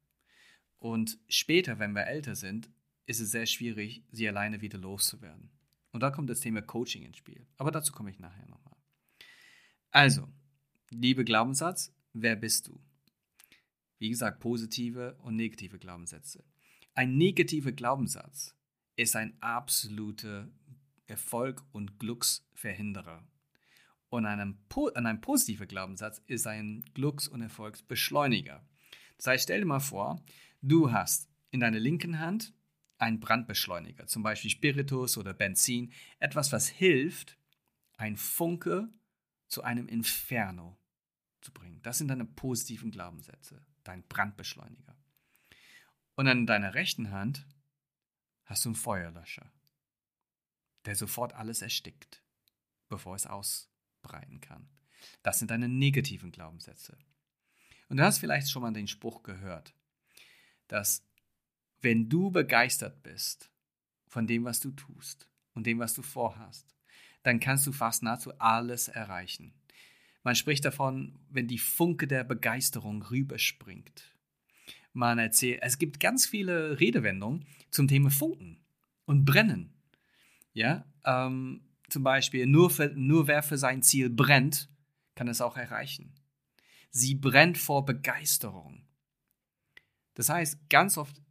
Und 0.78 1.18
später, 1.28 1.78
wenn 1.78 1.92
wir 1.92 2.06
älter 2.06 2.36
sind, 2.36 2.70
ist 3.06 3.20
es 3.20 3.32
sehr 3.32 3.46
schwierig, 3.46 4.04
sie 4.12 4.28
alleine 4.28 4.60
wieder 4.60 4.78
loszuwerden. 4.78 5.50
Und 5.90 6.02
da 6.02 6.10
kommt 6.10 6.30
das 6.30 6.40
Thema 6.40 6.62
Coaching 6.62 7.02
ins 7.04 7.16
Spiel. 7.16 7.46
Aber 7.56 7.72
dazu 7.72 7.92
komme 7.92 8.10
ich 8.10 8.20
nachher 8.20 8.46
nochmal. 8.46 8.76
Also, 9.90 10.28
liebe 10.90 11.24
Glaubenssatz, 11.24 11.92
wer 12.12 12.36
bist 12.36 12.68
du? 12.68 12.80
Wie 13.98 14.10
gesagt, 14.10 14.40
positive 14.40 15.16
und 15.22 15.36
negative 15.36 15.78
Glaubenssätze. 15.78 16.44
Ein 16.94 17.16
negativer 17.16 17.72
Glaubenssatz 17.72 18.56
ist 18.96 19.16
ein 19.16 19.40
absoluter 19.40 20.48
Erfolg- 21.06 21.64
und 21.72 21.98
Glücksverhinderer. 21.98 23.26
Und 24.10 24.26
ein, 24.26 24.58
ein 24.94 25.20
positiver 25.20 25.66
Glaubenssatz 25.66 26.22
ist 26.26 26.46
ein 26.46 26.84
Glücks- 26.94 27.28
und 27.28 27.42
Erfolgsbeschleuniger. 27.42 28.66
Das 29.16 29.26
heißt, 29.26 29.44
stell 29.44 29.60
dir 29.60 29.66
mal 29.66 29.80
vor, 29.80 30.24
du 30.62 30.92
hast 30.92 31.28
in 31.50 31.60
deiner 31.60 31.78
linken 31.78 32.18
Hand 32.18 32.54
einen 32.98 33.20
Brandbeschleuniger, 33.20 34.06
zum 34.06 34.22
Beispiel 34.22 34.50
Spiritus 34.50 35.18
oder 35.18 35.34
Benzin, 35.34 35.92
etwas, 36.18 36.52
was 36.52 36.68
hilft, 36.68 37.38
ein 37.96 38.16
Funke 38.16 38.88
zu 39.46 39.62
einem 39.62 39.88
Inferno 39.88 40.78
zu 41.40 41.52
bringen. 41.52 41.80
Das 41.82 41.98
sind 41.98 42.08
deine 42.08 42.24
positiven 42.24 42.90
Glaubenssätze 42.90 43.64
dein 43.88 44.06
Brandbeschleuniger. 44.06 44.96
Und 46.14 46.28
an 46.28 46.46
deiner 46.46 46.74
rechten 46.74 47.10
Hand 47.10 47.46
hast 48.44 48.64
du 48.64 48.70
einen 48.70 48.76
Feuerlöscher, 48.76 49.50
der 50.84 50.94
sofort 50.94 51.32
alles 51.34 51.62
erstickt, 51.62 52.22
bevor 52.88 53.16
es 53.16 53.26
ausbreiten 53.26 54.40
kann. 54.40 54.68
Das 55.22 55.38
sind 55.38 55.50
deine 55.50 55.68
negativen 55.68 56.32
Glaubenssätze. 56.32 56.98
Und 57.88 57.96
du 57.96 58.04
hast 58.04 58.18
vielleicht 58.18 58.50
schon 58.50 58.62
mal 58.62 58.72
den 58.72 58.88
Spruch 58.88 59.22
gehört, 59.22 59.74
dass 60.66 61.06
wenn 61.80 62.08
du 62.08 62.30
begeistert 62.30 63.02
bist 63.02 63.50
von 64.06 64.26
dem, 64.26 64.44
was 64.44 64.60
du 64.60 64.72
tust 64.72 65.28
und 65.54 65.66
dem, 65.66 65.78
was 65.78 65.94
du 65.94 66.02
vorhast, 66.02 66.74
dann 67.22 67.40
kannst 67.40 67.66
du 67.66 67.72
fast 67.72 68.02
nahezu 68.02 68.38
alles 68.38 68.88
erreichen. 68.88 69.57
Man 70.28 70.36
spricht 70.36 70.66
davon, 70.66 71.18
wenn 71.30 71.48
die 71.48 71.56
Funke 71.56 72.06
der 72.06 72.22
Begeisterung 72.22 73.02
rüberspringt. 73.02 74.14
Man 74.92 75.18
erzählt, 75.18 75.60
es 75.62 75.78
gibt 75.78 76.00
ganz 76.00 76.26
viele 76.26 76.78
Redewendungen 76.78 77.46
zum 77.70 77.88
Thema 77.88 78.10
Funken 78.10 78.60
und 79.06 79.24
Brennen. 79.24 79.72
Ja, 80.52 80.84
ähm, 81.06 81.62
zum 81.88 82.02
Beispiel, 82.02 82.44
nur, 82.44 82.68
für, 82.68 82.88
nur 82.88 83.26
wer 83.26 83.42
für 83.42 83.56
sein 83.56 83.80
Ziel 83.80 84.10
brennt, 84.10 84.68
kann 85.14 85.28
es 85.28 85.40
auch 85.40 85.56
erreichen. 85.56 86.12
Sie 86.90 87.14
brennt 87.14 87.56
vor 87.56 87.86
Begeisterung. 87.86 88.82
Das 90.12 90.28
heißt, 90.28 90.68
ganz 90.68 90.98
oft 90.98 91.22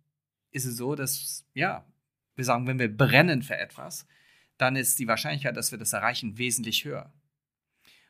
ist 0.50 0.66
es 0.66 0.76
so, 0.76 0.96
dass, 0.96 1.46
ja, 1.54 1.86
wir 2.34 2.46
sagen, 2.46 2.66
wenn 2.66 2.80
wir 2.80 2.98
brennen 2.98 3.44
für 3.44 3.58
etwas, 3.58 4.08
dann 4.58 4.76
ist 4.76 4.98
die 4.98 5.08
Wahrscheinlichkeit, 5.08 5.56
dass 5.56 5.70
wir 5.70 5.78
das 5.78 5.94
erreichen, 5.94 6.40
wesentlich 6.40 6.84
höher. 6.84 7.14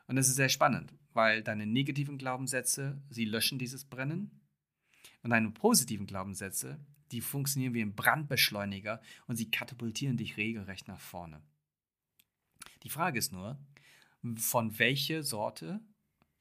Und 0.08 0.16
das 0.16 0.28
ist 0.28 0.36
sehr 0.36 0.50
spannend, 0.50 0.94
weil 1.14 1.44
deine 1.44 1.66
negativen 1.66 2.18
Glaubenssätze, 2.18 3.02
sie 3.10 3.26
löschen 3.26 3.60
dieses 3.60 3.86
Brennen. 3.86 4.32
Und 5.24 5.32
deine 5.32 5.52
positiven 5.52 6.08
Glaubenssätze, 6.08 6.80
die 7.12 7.22
funktionieren 7.22 7.74
wie 7.74 7.82
ein 7.82 7.96
Brandbeschleuniger 7.96 9.02
und 9.28 9.36
sie 9.36 9.52
katapultieren 9.52 10.18
dich 10.18 10.38
regelrecht 10.38 10.88
nach 10.88 11.00
vorne. 11.00 11.42
Die 12.84 12.90
Frage 12.90 13.20
ist 13.20 13.34
nur, 13.34 13.58
von 14.38 14.78
welcher 14.80 15.24
Sorte 15.24 15.82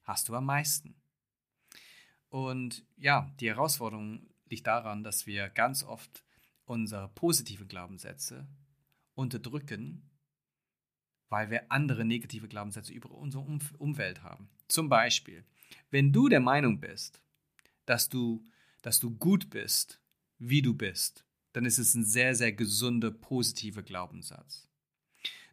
hast 0.02 0.28
du 0.28 0.34
am 0.34 0.46
meisten? 0.46 0.94
Und 2.28 2.84
ja, 2.96 3.32
die 3.40 3.48
Herausforderung 3.48 4.28
liegt 4.48 4.66
daran, 4.66 5.02
dass 5.02 5.26
wir 5.26 5.48
ganz 5.48 5.82
oft 5.82 6.24
unsere 6.64 7.08
positiven 7.08 7.68
Glaubenssätze 7.68 8.46
unterdrücken 9.14 10.10
weil 11.28 11.50
wir 11.50 11.70
andere 11.70 12.04
negative 12.04 12.48
Glaubenssätze 12.48 12.92
über 12.92 13.10
unsere 13.10 13.44
Umwelt 13.78 14.22
haben. 14.22 14.48
Zum 14.68 14.88
Beispiel, 14.88 15.44
wenn 15.90 16.12
du 16.12 16.28
der 16.28 16.40
Meinung 16.40 16.80
bist, 16.80 17.20
dass 17.84 18.08
du, 18.08 18.44
dass 18.82 19.00
du 19.00 19.16
gut 19.16 19.50
bist, 19.50 20.00
wie 20.38 20.62
du 20.62 20.74
bist, 20.74 21.24
dann 21.52 21.64
ist 21.64 21.78
es 21.78 21.94
ein 21.94 22.04
sehr, 22.04 22.34
sehr 22.34 22.52
gesunder, 22.52 23.10
positiver 23.10 23.82
Glaubenssatz. 23.82 24.68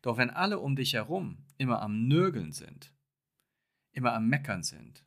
Doch 0.01 0.17
wenn 0.17 0.29
alle 0.29 0.59
um 0.59 0.75
dich 0.75 0.93
herum 0.93 1.37
immer 1.57 1.81
am 1.81 2.07
Nörgeln 2.07 2.51
sind, 2.51 2.91
immer 3.93 4.13
am 4.13 4.27
Meckern 4.27 4.63
sind, 4.63 5.05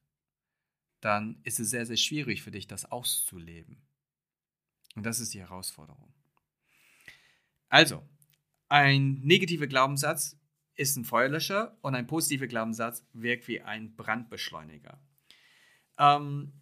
dann 1.01 1.39
ist 1.43 1.61
es 1.61 1.71
sehr, 1.71 1.85
sehr 1.85 1.99
schwierig 1.99 2.43
für 2.43 2.51
dich, 2.51 2.67
das 2.67 2.87
auszuleben. 2.87 3.83
Und 4.95 5.05
das 5.05 5.21
ist 5.21 5.35
die 5.35 5.41
Herausforderung. 5.41 6.15
Also, 7.69 8.03
ein 8.69 9.21
negativer 9.21 9.67
Glaubenssatz 9.67 10.37
ist 10.77 10.97
ein 10.97 11.05
Feuerlöscher 11.05 11.77
und 11.83 11.95
ein 11.95 12.07
positiver 12.07 12.47
Glaubenssatz 12.47 13.05
wirkt 13.13 13.49
wie 13.49 13.63
ein 13.63 13.97
Brandbeschleuniger. 13.97 15.01
Ähm, 15.99 16.53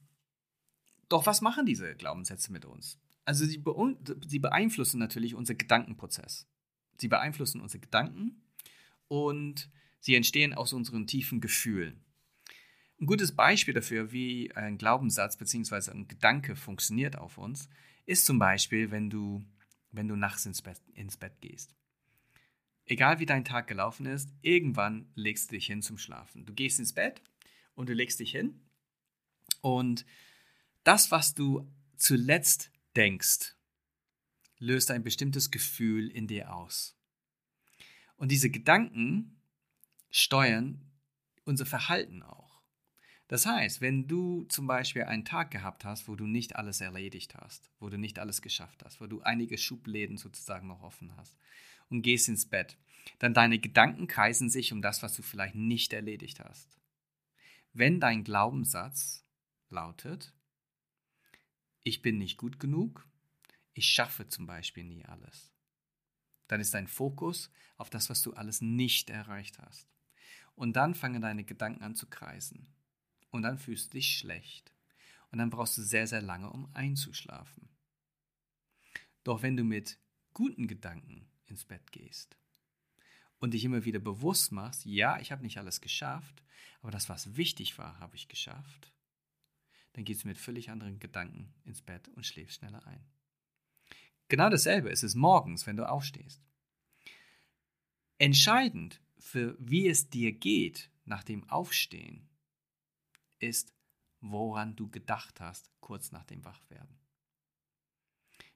doch 1.09 1.27
was 1.27 1.41
machen 1.41 1.67
diese 1.67 1.95
Glaubenssätze 1.95 2.53
mit 2.53 2.65
uns? 2.65 2.99
Also 3.25 3.45
sie, 3.45 3.63
sie 4.27 4.39
beeinflussen 4.39 4.99
natürlich 4.99 5.35
unseren 5.35 5.59
Gedankenprozess. 5.59 6.47
Sie 6.99 7.09
beeinflussen 7.09 7.61
unsere 7.61 7.81
Gedanken 7.81 8.43
und 9.09 9.69
Sie 10.05 10.15
entstehen 10.15 10.53
aus 10.53 10.75
unseren 10.75 11.07
tiefen 11.07 11.41
Gefühlen. 11.41 12.05
Ein 13.01 13.07
gutes 13.07 13.35
Beispiel 13.35 13.73
dafür, 13.73 14.13
wie 14.13 14.53
ein 14.55 14.77
Glaubenssatz 14.77 15.39
bzw. 15.39 15.93
ein 15.93 16.09
Gedanke 16.09 16.57
funktioniert 16.57 17.17
auf 17.17 17.39
uns, 17.39 17.71
ist 18.05 18.27
zum 18.27 18.39
Beispiel, 18.39 18.91
wenn 18.91 19.09
du, 19.09 19.43
wenn 19.93 20.07
du 20.07 20.15
nachts 20.15 20.45
ins 20.45 20.61
Bett, 20.61 20.79
ins 20.93 21.17
Bett 21.17 21.41
gehst. 21.41 21.75
Egal 22.87 23.19
wie 23.19 23.27
dein 23.27 23.45
Tag 23.45 23.67
gelaufen 23.67 24.07
ist, 24.07 24.31
irgendwann 24.43 25.11
legst 25.15 25.51
du 25.51 25.55
dich 25.55 25.67
hin 25.67 25.83
zum 25.83 25.97
Schlafen. 25.97 26.45
Du 26.45 26.53
gehst 26.53 26.79
ins 26.79 26.93
Bett 26.93 27.23
und 27.75 27.89
du 27.89 27.95
legst 27.95 28.21
dich 28.21 28.33
hin 28.33 28.61
und 29.61 30.05
das, 30.83 31.11
was 31.11 31.35
du 31.35 31.67
zuletzt 31.97 32.71
denkst, 32.97 33.57
löst 34.59 34.91
ein 34.91 35.03
bestimmtes 35.03 35.51
Gefühl 35.51 36.09
in 36.09 36.27
dir 36.27 36.55
aus. 36.55 36.99
Und 38.17 38.31
diese 38.31 38.51
Gedanken 38.51 39.41
steuern 40.11 40.93
unser 41.45 41.65
Verhalten 41.65 42.23
auch. 42.23 42.63
Das 43.29 43.47
heißt, 43.47 43.81
wenn 43.81 44.07
du 44.07 44.45
zum 44.45 44.67
Beispiel 44.67 45.05
einen 45.05 45.25
Tag 45.25 45.51
gehabt 45.51 45.87
hast, 45.87 46.09
wo 46.09 46.15
du 46.15 46.27
nicht 46.27 46.57
alles 46.57 46.83
erledigt 46.83 47.35
hast, 47.35 47.71
wo 47.81 47.89
du 47.89 47.97
nicht 47.97 48.19
alles 48.19 48.43
geschafft 48.43 48.85
hast, 48.85 49.01
wo 49.01 49.07
du 49.07 49.23
einige 49.23 49.57
Schubläden 49.57 50.19
sozusagen 50.19 50.69
noch 50.69 50.83
offen 50.83 51.17
hast 51.17 51.39
und 51.95 52.03
gehst 52.03 52.29
ins 52.29 52.47
Bett, 52.47 52.77
dann 53.19 53.35
deine 53.35 53.59
Gedanken 53.59 54.07
kreisen 54.07 54.51
sich 54.51 54.73
um 54.73 54.83
das, 54.83 55.03
was 55.03 55.15
du 55.15 55.23
vielleicht 55.23 55.55
nicht 55.55 55.93
erledigt 55.93 56.41
hast. 56.41 56.79
Wenn 57.73 58.01
dein 58.01 58.25
Glaubenssatz 58.25 59.25
lautet, 59.69 60.35
ich 61.83 62.03
bin 62.03 62.19
nicht 62.19 62.37
gut 62.37 62.59
genug, 62.59 63.07
ich 63.73 63.87
schaffe 63.87 64.29
zum 64.29 64.47
Beispiel 64.47 64.85
nie 64.85 65.05
alles, 65.05 65.53
dann 66.49 66.61
ist 66.61 66.75
dein 66.75 66.89
Fokus 66.89 67.51
auf 67.77 67.91
das, 67.91 68.11
was 68.11 68.23
du 68.23 68.33
alles 68.35 68.61
nicht 68.61 69.11
erreicht 69.11 69.59
hast. 69.59 69.89
Und 70.55 70.75
dann 70.77 70.95
fangen 70.95 71.23
deine 71.23 71.45
Gedanken 71.45 71.83
an 71.83 71.97
zu 71.97 72.07
kreisen. 72.09 72.69
Und 73.31 73.43
dann 73.43 73.59
fühlst 73.59 73.87
du 73.87 73.97
dich 73.97 74.19
schlecht. 74.19 74.73
Und 75.33 75.39
dann 75.39 75.51
brauchst 75.51 75.77
du 75.77 75.83
sehr, 75.83 76.07
sehr 76.07 76.23
lange, 76.23 76.51
um 76.51 76.73
einzuschlafen. 76.75 77.69
Doch 79.25 79.43
wenn 79.43 79.57
du 79.57 79.65
mit 79.65 79.99
guten 80.33 80.69
Gedanken 80.69 81.27
ins 81.47 81.65
Bett 81.65 81.93
gehst 81.93 82.37
und 83.39 83.53
dich 83.53 83.65
immer 83.65 83.85
wieder 83.85 83.99
bewusst 83.99 84.53
machst, 84.53 84.85
ja, 84.85 85.19
ich 85.21 85.33
habe 85.33 85.43
nicht 85.43 85.59
alles 85.59 85.81
geschafft, 85.81 86.43
aber 86.81 86.91
das, 86.91 87.09
was 87.09 87.37
wichtig 87.37 87.77
war, 87.79 87.99
habe 87.99 88.17
ich 88.17 88.29
geschafft, 88.29 88.93
dann 89.93 90.05
gehst 90.05 90.25
du 90.25 90.29
mit 90.29 90.39
völlig 90.39 90.71
anderen 90.71 90.99
Gedanken 90.99 91.55
ins 91.65 91.83
Bett 91.83 92.09
und 92.09 92.27
schläfst 92.27 92.59
schneller 92.59 92.87
ein. 92.87 93.05
Genau 94.29 94.49
dasselbe 94.49 94.91
ist 94.91 95.03
es 95.03 95.15
morgens, 95.15 95.67
wenn 95.67 95.77
du 95.77 95.89
aufstehst. 95.89 96.43
Entscheidend 98.19 99.01
für 99.19 99.57
wie 99.59 99.89
es 99.89 100.09
dir 100.09 100.33
geht 100.33 100.91
nach 101.05 101.25
dem 101.25 101.49
Aufstehen 101.49 102.29
ist, 103.39 103.73
woran 104.21 104.77
du 104.77 104.89
gedacht 104.89 105.41
hast 105.41 105.71
kurz 105.81 106.13
nach 106.13 106.25
dem 106.25 106.45
Wachwerden. 106.45 106.99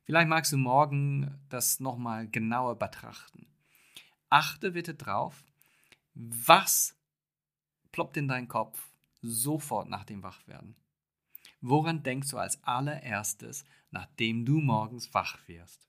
Vielleicht 0.08 0.30
magst 0.30 0.54
du 0.54 0.56
morgen 0.56 1.38
das 1.50 1.80
nochmal 1.80 2.28
genauer 2.28 2.78
betrachten. 2.78 3.46
Achte 4.30 4.70
bitte 4.70 4.94
drauf, 4.94 5.44
was 6.14 6.96
ploppt 7.92 8.16
in 8.16 8.26
deinen 8.26 8.48
Kopf 8.48 8.90
sofort 9.20 9.90
nach 9.90 10.04
dem 10.04 10.22
Wachwerden. 10.22 10.76
Woran 11.60 12.02
denkst 12.02 12.30
du 12.30 12.38
als 12.38 12.64
allererstes, 12.64 13.66
nachdem 13.90 14.46
du 14.46 14.60
morgens 14.60 15.12
wach 15.12 15.46
wirst? 15.46 15.86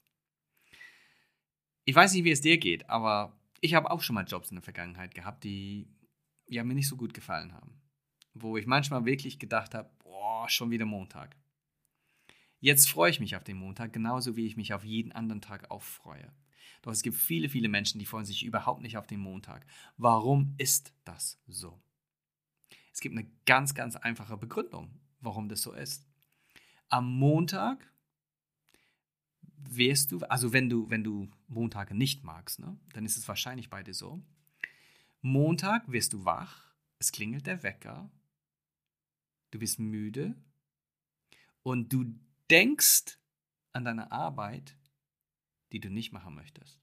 Ich 1.86 1.96
weiß 1.96 2.12
nicht, 2.12 2.26
wie 2.26 2.32
es 2.32 2.42
dir 2.42 2.58
geht, 2.58 2.90
aber 2.90 3.40
ich 3.62 3.74
habe 3.74 3.90
auch 3.90 4.02
schon 4.02 4.16
mal 4.16 4.28
Jobs 4.28 4.50
in 4.50 4.56
der 4.56 4.64
Vergangenheit 4.64 5.16
gehabt, 5.16 5.46
die 5.46 5.88
ja, 6.46 6.66
mir 6.66 6.76
nicht 6.76 6.90
so 6.90 6.98
gut 6.98 7.14
gefallen 7.14 7.54
haben. 7.54 7.82
Wo 8.34 8.58
ich 8.58 8.68
manchmal 8.68 9.06
wirklich 9.06 9.40
gedacht 9.40 9.74
habe, 9.74 9.90
boah, 10.00 10.50
schon 10.50 10.72
wieder 10.72 10.86
Montag. 10.86 11.38
Jetzt 12.60 12.90
freue 12.90 13.12
ich 13.12 13.20
mich 13.20 13.36
auf 13.36 13.44
den 13.44 13.58
Montag, 13.58 13.94
genauso 13.94 14.36
wie 14.36 14.46
ich 14.46 14.58
mich 14.58 14.74
auf 14.74 14.84
jeden 14.84 15.12
anderen 15.12 15.42
Tag 15.42 15.72
auch 15.72 15.84
freue. 15.84 16.32
Doch 16.82 16.92
es 16.92 17.04
gibt 17.04 17.16
viele, 17.16 17.50
viele 17.50 17.70
Menschen, 17.70 18.00
die 18.00 18.06
freuen 18.06 18.26
sich 18.26 18.44
überhaupt 18.44 18.82
nicht 18.82 18.98
auf 18.98 19.08
den 19.08 19.20
Montag. 19.20 19.66
Warum 19.98 20.54
ist 20.58 20.94
das 21.06 21.42
so? 21.48 21.82
Es 22.94 23.02
gibt 23.02 23.18
eine 23.18 23.30
ganz, 23.46 23.76
ganz 23.76 23.96
einfache 23.96 24.38
Begründung, 24.38 25.00
warum 25.22 25.48
das 25.50 25.62
so 25.62 25.74
ist. 25.74 26.06
Am 26.90 27.18
Montag 27.18 27.94
wirst 29.58 30.12
du, 30.12 30.20
also 30.20 30.54
wenn 30.54 30.70
du, 30.70 30.90
wenn 30.90 31.04
du 31.04 31.30
Montage 31.48 31.96
nicht 31.96 32.24
magst, 32.24 32.60
ne, 32.60 32.78
dann 32.94 33.06
ist 33.06 33.18
es 33.18 33.28
wahrscheinlich 33.28 33.70
bei 33.70 33.84
dir 33.84 33.94
so. 33.94 34.22
Montag 35.22 35.92
wirst 35.92 36.14
du 36.14 36.26
wach, 36.26 36.74
es 36.98 37.12
klingelt 37.12 37.46
der 37.46 37.64
Wecker, 37.64 38.10
du 39.52 39.60
bist 39.60 39.80
müde 39.80 40.36
und 41.64 41.92
du 41.92 42.16
denkst 42.50 43.20
an 43.74 43.86
deine 43.86 44.12
Arbeit, 44.12 44.76
die 45.72 45.80
du 45.80 45.90
nicht 45.90 46.12
machen 46.12 46.36
möchtest. 46.36 46.80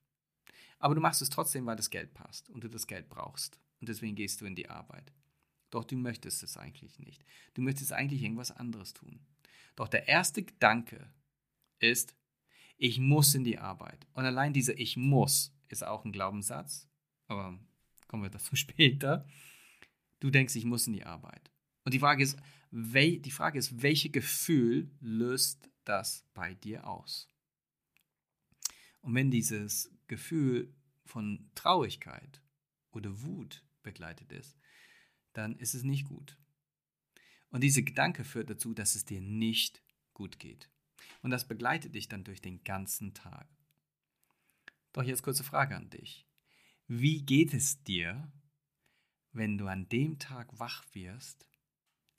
Aber 0.79 0.95
du 0.95 1.01
machst 1.01 1.23
es 1.23 1.31
trotzdem, 1.31 1.67
weil 1.67 1.77
das 1.77 1.91
Geld 1.91 2.15
passt 2.15 2.51
und 2.51 2.63
du 2.63 2.69
das 2.69 2.87
Geld 2.87 3.09
brauchst. 3.09 3.61
Und 3.81 3.89
deswegen 3.89 4.15
gehst 4.15 4.41
du 4.41 4.47
in 4.47 4.55
die 4.55 4.69
Arbeit. 4.69 5.13
Doch 5.71 5.85
du 5.85 5.97
möchtest 5.97 6.43
es 6.43 6.57
eigentlich 6.57 6.99
nicht. 6.99 7.25
Du 7.55 7.63
möchtest 7.63 7.93
eigentlich 7.93 8.23
irgendwas 8.23 8.53
anderes 8.53 8.95
tun. 8.95 9.21
Doch 9.75 9.89
der 9.89 10.09
erste 10.09 10.43
Gedanke 10.43 11.13
ist, 11.79 12.15
ich 12.79 12.99
muss 12.99 13.35
in 13.35 13.45
die 13.45 13.59
Arbeit. 13.59 14.07
Und 14.13 14.25
allein 14.25 14.53
dieser 14.53 14.79
Ich 14.79 14.97
muss 14.97 15.53
ist 15.69 15.85
auch 15.85 16.05
ein 16.05 16.13
Glaubenssatz, 16.13 16.89
aber 17.27 17.59
kommen 18.07 18.23
wir 18.23 18.31
dazu 18.31 18.57
später. 18.57 19.27
Du 20.21 20.31
denkst, 20.31 20.57
ich 20.57 20.65
muss 20.65 20.87
in 20.87 20.93
die 20.93 21.05
Arbeit. 21.05 21.51
Und 21.87 21.95
die 21.95 22.01
Frage 22.01 22.25
ist, 22.25 22.37
die 22.73 23.31
Frage 23.31 23.61
ist, 23.61 23.81
welches 23.81 24.11
Gefühl 24.11 24.91
löst 25.01 25.71
das 25.85 26.25
bei 26.35 26.55
dir 26.55 26.85
aus? 26.85 27.29
Und 29.03 29.15
wenn 29.15 29.31
dieses 29.31 29.93
Gefühl 30.09 30.75
von 31.05 31.49
Traurigkeit 31.55 32.43
oder 32.91 33.23
Wut 33.23 33.65
begleitet 33.85 34.33
ist, 34.33 34.59
dann 35.33 35.57
ist 35.59 35.75
es 35.75 35.85
nicht 35.85 36.07
gut. 36.07 36.37
Und 37.51 37.61
dieser 37.63 37.83
Gedanke 37.83 38.25
führt 38.25 38.51
dazu, 38.51 38.75
dass 38.75 38.97
es 38.97 39.05
dir 39.05 39.21
nicht 39.21 39.81
gut 40.13 40.41
geht. 40.41 40.69
Und 41.23 41.31
das 41.31 41.47
begleitet 41.47 41.95
dich 41.95 42.09
dann 42.09 42.25
durch 42.25 42.43
den 42.43 42.65
ganzen 42.65 43.15
Tag. 43.15 43.49
Doch 44.93 45.05
jetzt 45.05 45.23
kurze 45.23 45.45
Frage 45.45 45.77
an 45.77 45.89
dich. 45.89 46.27
Wie 46.89 47.23
geht 47.25 47.55
es 47.55 47.85
dir, 47.85 48.33
wenn 49.31 49.57
du 49.57 49.69
an 49.69 49.89
dem 49.89 50.19
Tag 50.19 50.59
wach 50.59 50.85
wirst, 50.93 51.47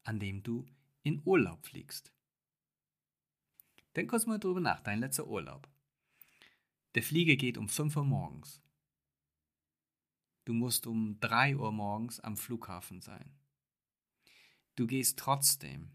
an 0.08 0.20
dem 0.20 0.42
du 0.42 0.66
in 1.04 1.22
Urlaub 1.26 1.66
fliegst? 1.66 2.14
Denk 3.96 4.10
kurz 4.10 4.26
mal 4.26 4.40
drüber 4.40 4.62
nach, 4.62 4.80
dein 4.80 5.00
letzter 5.00 5.28
Urlaub. 5.28 5.68
Der 6.96 7.04
Flieger 7.04 7.36
geht 7.36 7.58
um 7.58 7.68
5 7.68 7.96
Uhr 7.98 8.06
morgens. 8.06 8.62
Du 10.46 10.54
musst 10.54 10.88
um 10.88 11.20
3 11.20 11.58
Uhr 11.58 11.72
morgens 11.72 12.20
am 12.22 12.38
Flughafen 12.38 13.02
sein. 13.02 13.36
Du 14.76 14.88
gehst 14.88 15.20
trotzdem 15.20 15.92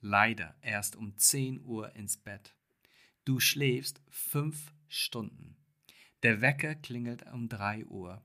leider 0.00 0.56
erst 0.60 0.96
um 0.96 1.16
10 1.16 1.60
Uhr 1.64 1.94
ins 1.94 2.16
Bett. 2.16 2.56
Du 3.24 3.38
schläfst 3.38 4.02
fünf 4.08 4.74
Stunden. 4.88 5.56
Der 6.24 6.40
Wecker 6.40 6.74
klingelt 6.74 7.24
um 7.32 7.48
3 7.48 7.86
Uhr. 7.86 8.20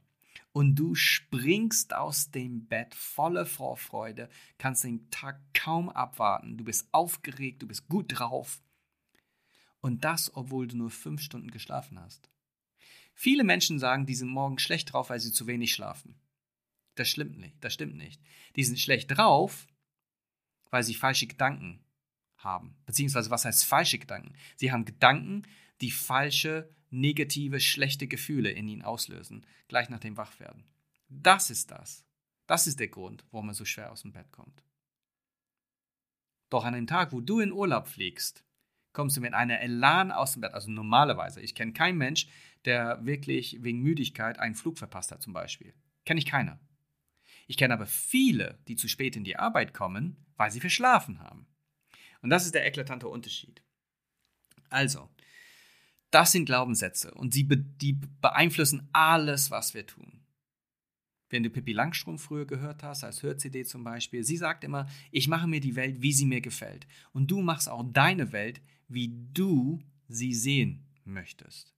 Und 0.58 0.74
du 0.74 0.96
springst 0.96 1.94
aus 1.94 2.32
dem 2.32 2.66
Bett 2.66 2.96
voller 2.96 3.46
Vorfreude, 3.46 4.28
kannst 4.58 4.84
den 4.84 5.08
Tag 5.12 5.40
kaum 5.54 5.88
abwarten. 5.88 6.58
Du 6.58 6.64
bist 6.64 6.88
aufgeregt, 6.92 7.62
du 7.62 7.68
bist 7.68 7.88
gut 7.88 8.18
drauf. 8.18 8.60
Und 9.82 10.04
das, 10.04 10.36
obwohl 10.36 10.66
du 10.66 10.76
nur 10.76 10.90
fünf 10.90 11.22
Stunden 11.22 11.52
geschlafen 11.52 12.00
hast. 12.00 12.32
Viele 13.14 13.44
Menschen 13.44 13.78
sagen, 13.78 14.08
die 14.08 14.16
sind 14.16 14.30
morgen 14.30 14.58
schlecht 14.58 14.92
drauf, 14.92 15.12
weil 15.12 15.20
sie 15.20 15.32
zu 15.32 15.46
wenig 15.46 15.76
schlafen. 15.76 16.20
Das 16.96 17.08
stimmt 17.08 17.38
nicht. 17.38 17.64
Das 17.64 17.76
stimmt 17.76 17.96
nicht. 17.96 18.20
Die 18.56 18.64
sind 18.64 18.80
schlecht 18.80 19.16
drauf, 19.16 19.68
weil 20.72 20.82
sie 20.82 20.96
falsche 20.96 21.28
Gedanken 21.28 21.86
haben. 22.38 22.76
Beziehungsweise, 22.88 23.30
was 23.30 23.46
heißt 23.46 23.64
falsche 23.64 24.00
Gedanken? 24.00 24.34
Sie 24.56 24.72
haben 24.72 24.86
Gedanken, 24.86 25.44
die 25.82 25.92
falsche, 25.92 26.76
negative, 26.90 27.60
schlechte 27.60 28.08
Gefühle 28.08 28.50
in 28.50 28.68
ihnen 28.68 28.82
auslösen, 28.82 29.46
gleich 29.68 29.90
nach 29.90 30.00
dem 30.00 30.18
Wachwerden. 30.18 30.64
Das 31.10 31.50
ist 31.50 31.72
das. 31.72 32.06
Das 32.46 32.68
ist 32.68 32.80
der 32.80 32.88
Grund, 32.88 33.26
warum 33.32 33.48
man 33.48 33.56
so 33.56 33.66
schwer 33.66 33.92
aus 33.92 34.02
dem 34.02 34.14
Bett 34.14 34.32
kommt. 34.32 34.64
Doch 36.50 36.64
an 36.64 36.74
dem 36.74 36.88
Tag, 36.88 37.12
wo 37.12 37.20
du 37.20 37.40
in 37.40 37.52
Urlaub 37.52 37.88
fliegst, 37.88 38.46
kommst 38.94 39.18
du 39.18 39.22
mit 39.22 39.34
einer 39.34 39.60
Elan 39.60 40.12
aus 40.12 40.34
dem 40.34 40.42
Bett. 40.42 40.54
Also 40.54 40.72
normalerweise. 40.72 41.42
Ich 41.42 41.56
kenne 41.56 41.74
keinen 41.74 41.98
Mensch, 41.98 42.28
der 42.66 43.06
wirklich 43.06 43.62
wegen 43.62 43.82
Müdigkeit 43.82 44.40
einen 44.40 44.56
Flug 44.56 44.78
verpasst 44.78 45.12
hat, 45.12 45.22
zum 45.22 45.34
Beispiel. 45.34 45.74
Kenne 46.06 46.20
ich 46.20 46.26
keiner. 46.26 46.60
Ich 47.48 47.58
kenne 47.58 47.74
aber 47.74 47.86
viele, 47.86 48.60
die 48.68 48.76
zu 48.76 48.88
spät 48.88 49.16
in 49.16 49.24
die 49.24 49.38
Arbeit 49.38 49.74
kommen, 49.74 50.26
weil 50.36 50.52
sie 50.52 50.60
verschlafen 50.60 51.20
haben. 51.20 51.48
Und 52.22 52.30
das 52.30 52.46
ist 52.46 52.56
der 52.56 52.66
eklatante 52.66 53.08
Unterschied. 53.08 53.62
Also, 54.70 55.10
das 56.12 56.32
sind 56.32 56.46
Glaubenssätze 56.46 57.14
und 57.14 57.34
sie 57.34 57.44
be 57.44 57.58
die 57.58 57.94
beeinflussen 58.22 58.88
alles, 58.94 59.52
was 59.52 59.74
wir 59.74 59.86
tun. 59.86 60.22
Wenn 61.30 61.44
du 61.44 61.50
Pippi 61.50 61.74
Langstrumpf 61.74 62.24
früher 62.24 62.46
gehört 62.46 62.84
hast, 62.84 63.04
als 63.04 63.22
Hör-CD 63.22 63.66
zum 63.66 63.84
Beispiel, 63.84 64.24
sie 64.24 64.38
sagt 64.38 64.64
immer, 64.64 64.88
ich 65.12 65.28
mache 65.28 65.48
mir 65.48 65.60
die 65.60 65.76
Welt, 65.76 66.02
wie 66.02 66.14
sie 66.14 66.26
mir 66.26 66.40
gefällt. 66.40 66.88
Und 67.12 67.30
du 67.30 67.42
machst 67.42 67.68
auch 67.68 67.84
deine 67.92 68.32
Welt, 68.32 68.62
wie 68.88 69.14
du 69.34 69.84
sie 70.08 70.34
sehen 70.34 70.86
möchtest. 71.04 71.74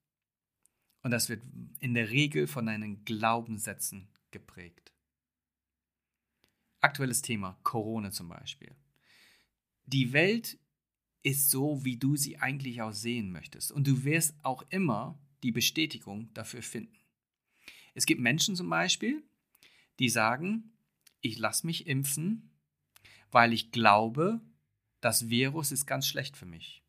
Und 1.01 1.12
das 1.12 1.29
wird 1.29 1.41
in 1.79 1.95
der 1.95 2.12
Regel 2.12 2.45
von 2.45 2.67
deinen 2.67 3.03
Glaubenssätzen 3.05 4.09
geprägt. 4.29 4.93
Aktuelles 6.81 7.24
Thema, 7.24 7.59
Corona 7.63 8.12
zum 8.12 8.29
Beispiel. 8.29 8.75
Die 9.86 10.13
Welt 10.13 10.59
ist 11.23 11.49
so, 11.49 11.83
wie 11.83 11.97
du 11.97 12.15
sie 12.15 12.38
eigentlich 12.38 12.81
auch 12.81 12.93
sehen 12.93 13.31
möchtest. 13.31 13.71
Und 13.71 13.88
du 13.88 14.03
wirst 14.03 14.35
auch 14.43 14.63
immer 14.69 15.19
die 15.43 15.51
Bestätigung 15.51 16.33
dafür 16.33 16.61
finden. 16.61 16.97
Es 17.93 18.05
gibt 18.05 18.21
Menschen 18.21 18.55
zum 18.55 18.69
Beispiel, 18.69 19.23
die 19.99 20.09
sagen, 20.09 20.71
ich 21.21 21.38
lasse 21.38 21.65
mich 21.65 21.88
impfen, 21.88 22.51
weil 23.31 23.53
ich 23.53 23.71
glaube, 23.71 24.41
das 25.01 25.29
Virus 25.29 25.71
ist 25.71 25.85
ganz 25.85 26.07
schlecht 26.07 26.38
für 26.38 26.45
mich. 26.45 26.83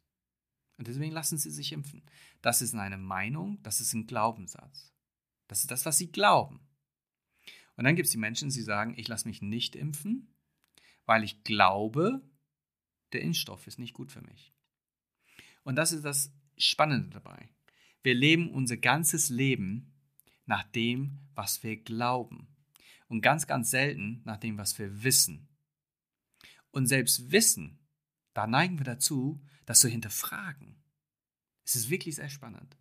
Und 0.78 0.88
deswegen 0.88 1.12
lassen 1.12 1.36
sie 1.36 1.50
sich 1.50 1.72
impfen. 1.72 2.02
Das 2.40 2.62
ist 2.62 2.74
eine 2.74 2.96
Meinung, 2.96 3.62
das 3.62 3.80
ist 3.80 3.92
ein 3.92 4.06
Glaubenssatz. 4.06 4.94
Das 5.46 5.60
ist 5.60 5.70
das, 5.70 5.84
was 5.84 5.98
sie 5.98 6.10
glauben. 6.10 6.60
Und 7.76 7.84
dann 7.84 7.96
gibt 7.96 8.06
es 8.06 8.12
die 8.12 8.18
Menschen, 8.18 8.50
die 8.50 8.62
sagen, 8.62 8.94
ich 8.96 9.08
lasse 9.08 9.28
mich 9.28 9.42
nicht 9.42 9.76
impfen, 9.76 10.34
weil 11.06 11.24
ich 11.24 11.44
glaube, 11.44 12.22
der 13.12 13.22
Impfstoff 13.22 13.66
ist 13.66 13.78
nicht 13.78 13.94
gut 13.94 14.12
für 14.12 14.22
mich. 14.22 14.52
Und 15.62 15.76
das 15.76 15.92
ist 15.92 16.04
das 16.04 16.32
Spannende 16.56 17.10
dabei. 17.10 17.48
Wir 18.02 18.14
leben 18.14 18.50
unser 18.50 18.76
ganzes 18.76 19.28
Leben 19.28 19.92
nach 20.46 20.64
dem, 20.64 21.18
was 21.34 21.62
wir 21.62 21.76
glauben. 21.76 22.48
Und 23.08 23.22
ganz, 23.22 23.46
ganz 23.46 23.70
selten 23.70 24.22
nach 24.24 24.36
dem, 24.36 24.56
was 24.56 24.78
wir 24.78 25.02
wissen. 25.02 25.48
Und 26.70 26.86
selbst 26.86 27.32
Wissen, 27.32 27.78
da 28.34 28.46
neigen 28.46 28.78
wir 28.78 28.84
dazu, 28.84 29.44
das 29.66 29.80
zu 29.80 29.88
hinterfragen. 29.88 30.76
Es 31.64 31.74
ist 31.74 31.90
wirklich 31.90 32.16
sehr 32.16 32.28
spannend. 32.28 32.76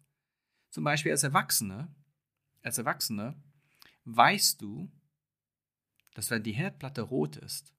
Zum 0.70 0.84
Beispiel 0.84 1.12
als 1.12 1.24
Erwachsene, 1.24 1.94
als 2.62 2.78
Erwachsene 2.78 3.36
weißt 4.06 4.62
du, 4.62 4.92
dass 6.14 6.30
wenn 6.30 6.44
die 6.44 6.54
Herdplatte 6.54 7.02
rot 7.02 7.38
ist, 7.38 7.74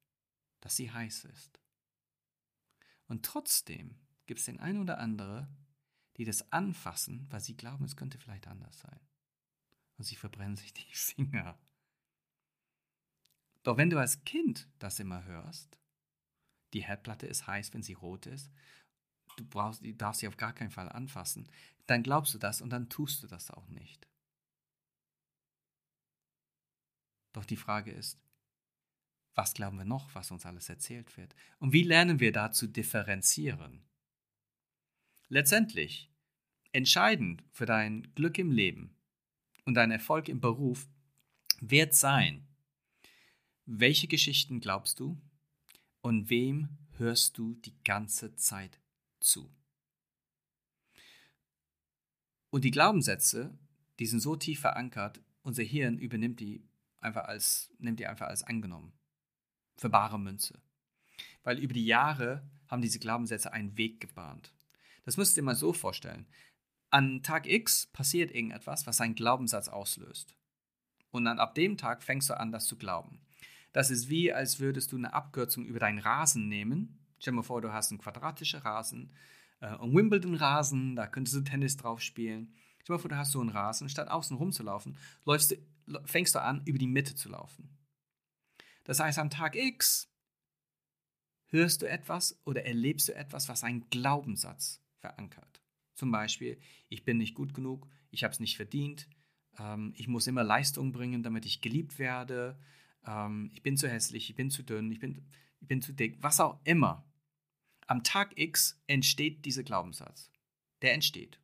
dass 0.60 0.76
sie 0.76 0.90
heiß 0.90 1.24
ist. 1.24 1.59
Und 3.10 3.26
trotzdem 3.26 3.98
gibt 4.26 4.38
es 4.38 4.46
den 4.46 4.60
einen 4.60 4.78
oder 4.78 4.98
andere, 4.98 5.48
die 6.16 6.24
das 6.24 6.52
anfassen, 6.52 7.26
weil 7.28 7.40
sie 7.40 7.56
glauben, 7.56 7.84
es 7.84 7.96
könnte 7.96 8.18
vielleicht 8.18 8.46
anders 8.46 8.78
sein. 8.78 9.00
Und 9.96 10.04
sie 10.04 10.14
verbrennen 10.14 10.56
sich 10.56 10.72
die 10.72 10.86
Finger. 10.92 11.58
Doch 13.64 13.76
wenn 13.76 13.90
du 13.90 13.98
als 13.98 14.22
Kind 14.22 14.68
das 14.78 15.00
immer 15.00 15.24
hörst, 15.24 15.80
die 16.72 16.84
Herdplatte 16.84 17.26
ist 17.26 17.48
heiß, 17.48 17.74
wenn 17.74 17.82
sie 17.82 17.94
rot 17.94 18.26
ist, 18.26 18.48
du, 19.36 19.44
brauchst, 19.44 19.84
du 19.84 19.92
darfst 19.92 20.20
sie 20.20 20.28
auf 20.28 20.36
gar 20.36 20.52
keinen 20.52 20.70
Fall 20.70 20.88
anfassen, 20.88 21.48
dann 21.86 22.04
glaubst 22.04 22.32
du 22.32 22.38
das 22.38 22.62
und 22.62 22.70
dann 22.70 22.88
tust 22.88 23.24
du 23.24 23.26
das 23.26 23.50
auch 23.50 23.66
nicht. 23.66 24.06
Doch 27.32 27.44
die 27.44 27.56
Frage 27.56 27.90
ist, 27.90 28.20
was 29.40 29.54
glauben 29.54 29.78
wir 29.78 29.86
noch, 29.86 30.14
was 30.14 30.30
uns 30.30 30.44
alles 30.44 30.68
erzählt 30.68 31.16
wird? 31.16 31.34
Und 31.60 31.72
wie 31.72 31.82
lernen 31.82 32.20
wir 32.20 32.30
da 32.30 32.52
zu 32.52 32.66
differenzieren? 32.66 33.82
Letztendlich, 35.28 36.12
entscheidend 36.72 37.42
für 37.50 37.64
dein 37.64 38.12
Glück 38.14 38.36
im 38.36 38.50
Leben 38.50 38.94
und 39.64 39.72
dein 39.72 39.92
Erfolg 39.92 40.28
im 40.28 40.42
Beruf 40.42 40.86
wird 41.58 41.94
sein, 41.94 42.48
welche 43.64 44.08
Geschichten 44.08 44.60
glaubst 44.60 45.00
du 45.00 45.18
und 46.02 46.28
wem 46.28 46.76
hörst 46.98 47.38
du 47.38 47.54
die 47.54 47.82
ganze 47.82 48.36
Zeit 48.36 48.78
zu? 49.20 49.50
Und 52.50 52.64
die 52.64 52.72
Glaubenssätze, 52.72 53.58
die 54.00 54.06
sind 54.06 54.20
so 54.20 54.36
tief 54.36 54.60
verankert, 54.60 55.22
unser 55.40 55.62
Hirn 55.62 55.96
übernimmt 55.96 56.40
die 56.40 56.68
einfach 57.00 57.24
als, 57.24 57.72
nimmt 57.78 58.00
die 58.00 58.06
einfach 58.06 58.26
als 58.26 58.42
angenommen 58.42 58.99
für 59.80 59.88
bare 59.88 60.18
Münze. 60.18 60.60
Weil 61.42 61.58
über 61.58 61.72
die 61.72 61.86
Jahre 61.86 62.46
haben 62.68 62.82
diese 62.82 62.98
Glaubenssätze 62.98 63.52
einen 63.52 63.78
Weg 63.78 64.00
gebahnt. 64.00 64.52
Das 65.06 65.16
müsst 65.16 65.38
ihr 65.38 65.42
mal 65.42 65.54
so 65.54 65.72
vorstellen. 65.72 66.26
An 66.90 67.22
Tag 67.22 67.48
X 67.48 67.86
passiert 67.86 68.30
irgendetwas, 68.30 68.86
was 68.86 69.00
einen 69.00 69.14
Glaubenssatz 69.14 69.68
auslöst. 69.68 70.36
Und 71.10 71.24
dann 71.24 71.38
ab 71.38 71.54
dem 71.54 71.78
Tag 71.78 72.02
fängst 72.02 72.28
du 72.28 72.38
an, 72.38 72.52
das 72.52 72.66
zu 72.66 72.76
glauben. 72.76 73.20
Das 73.72 73.90
ist 73.90 74.10
wie, 74.10 74.32
als 74.32 74.60
würdest 74.60 74.92
du 74.92 74.96
eine 74.96 75.14
Abkürzung 75.14 75.64
über 75.64 75.78
deinen 75.78 75.98
Rasen 75.98 76.48
nehmen. 76.48 76.98
Stell 77.18 77.32
dir 77.32 77.36
mal 77.36 77.42
vor, 77.42 77.62
du 77.62 77.72
hast 77.72 77.90
einen 77.90 78.00
quadratischen 78.00 78.60
Rasen, 78.60 79.12
äh, 79.60 79.66
einen 79.66 79.94
Wimbledon-Rasen, 79.94 80.94
da 80.94 81.06
könntest 81.06 81.36
du 81.36 81.40
Tennis 81.40 81.76
drauf 81.78 82.02
spielen. 82.02 82.52
Stell 82.82 82.86
dir 82.86 82.92
mal 82.94 82.98
vor, 82.98 83.10
du 83.10 83.16
hast 83.16 83.32
so 83.32 83.40
einen 83.40 83.50
Rasen, 83.50 83.88
statt 83.88 84.08
außen 84.08 84.36
rumzulaufen, 84.36 84.96
läufst 85.24 85.52
du, 85.52 86.00
fängst 86.04 86.34
du 86.34 86.42
an, 86.42 86.62
über 86.66 86.78
die 86.78 86.86
Mitte 86.86 87.14
zu 87.14 87.30
laufen. 87.30 87.79
Das 88.84 89.00
heißt, 89.00 89.18
am 89.18 89.30
Tag 89.30 89.56
X 89.56 90.10
hörst 91.46 91.82
du 91.82 91.88
etwas 91.88 92.40
oder 92.44 92.64
erlebst 92.64 93.08
du 93.08 93.14
etwas, 93.14 93.48
was 93.48 93.64
einen 93.64 93.88
Glaubenssatz 93.90 94.82
verankert. 94.98 95.62
Zum 95.94 96.10
Beispiel, 96.10 96.58
ich 96.88 97.04
bin 97.04 97.18
nicht 97.18 97.34
gut 97.34 97.54
genug, 97.54 97.88
ich 98.10 98.24
habe 98.24 98.32
es 98.32 98.40
nicht 98.40 98.56
verdient, 98.56 99.08
ähm, 99.58 99.92
ich 99.96 100.08
muss 100.08 100.26
immer 100.26 100.44
Leistung 100.44 100.92
bringen, 100.92 101.22
damit 101.22 101.44
ich 101.44 101.60
geliebt 101.60 101.98
werde, 101.98 102.58
ähm, 103.06 103.50
ich 103.52 103.62
bin 103.62 103.76
zu 103.76 103.88
hässlich, 103.88 104.30
ich 104.30 104.36
bin 104.36 104.50
zu 104.50 104.62
dünn, 104.62 104.90
ich 104.90 105.00
bin, 105.00 105.26
ich 105.60 105.68
bin 105.68 105.82
zu 105.82 105.92
dick, 105.92 106.16
was 106.22 106.40
auch 106.40 106.60
immer. 106.64 107.04
Am 107.86 108.04
Tag 108.04 108.38
X 108.38 108.80
entsteht 108.86 109.44
dieser 109.44 109.64
Glaubenssatz. 109.64 110.30
Der 110.80 110.94
entsteht. 110.94 111.40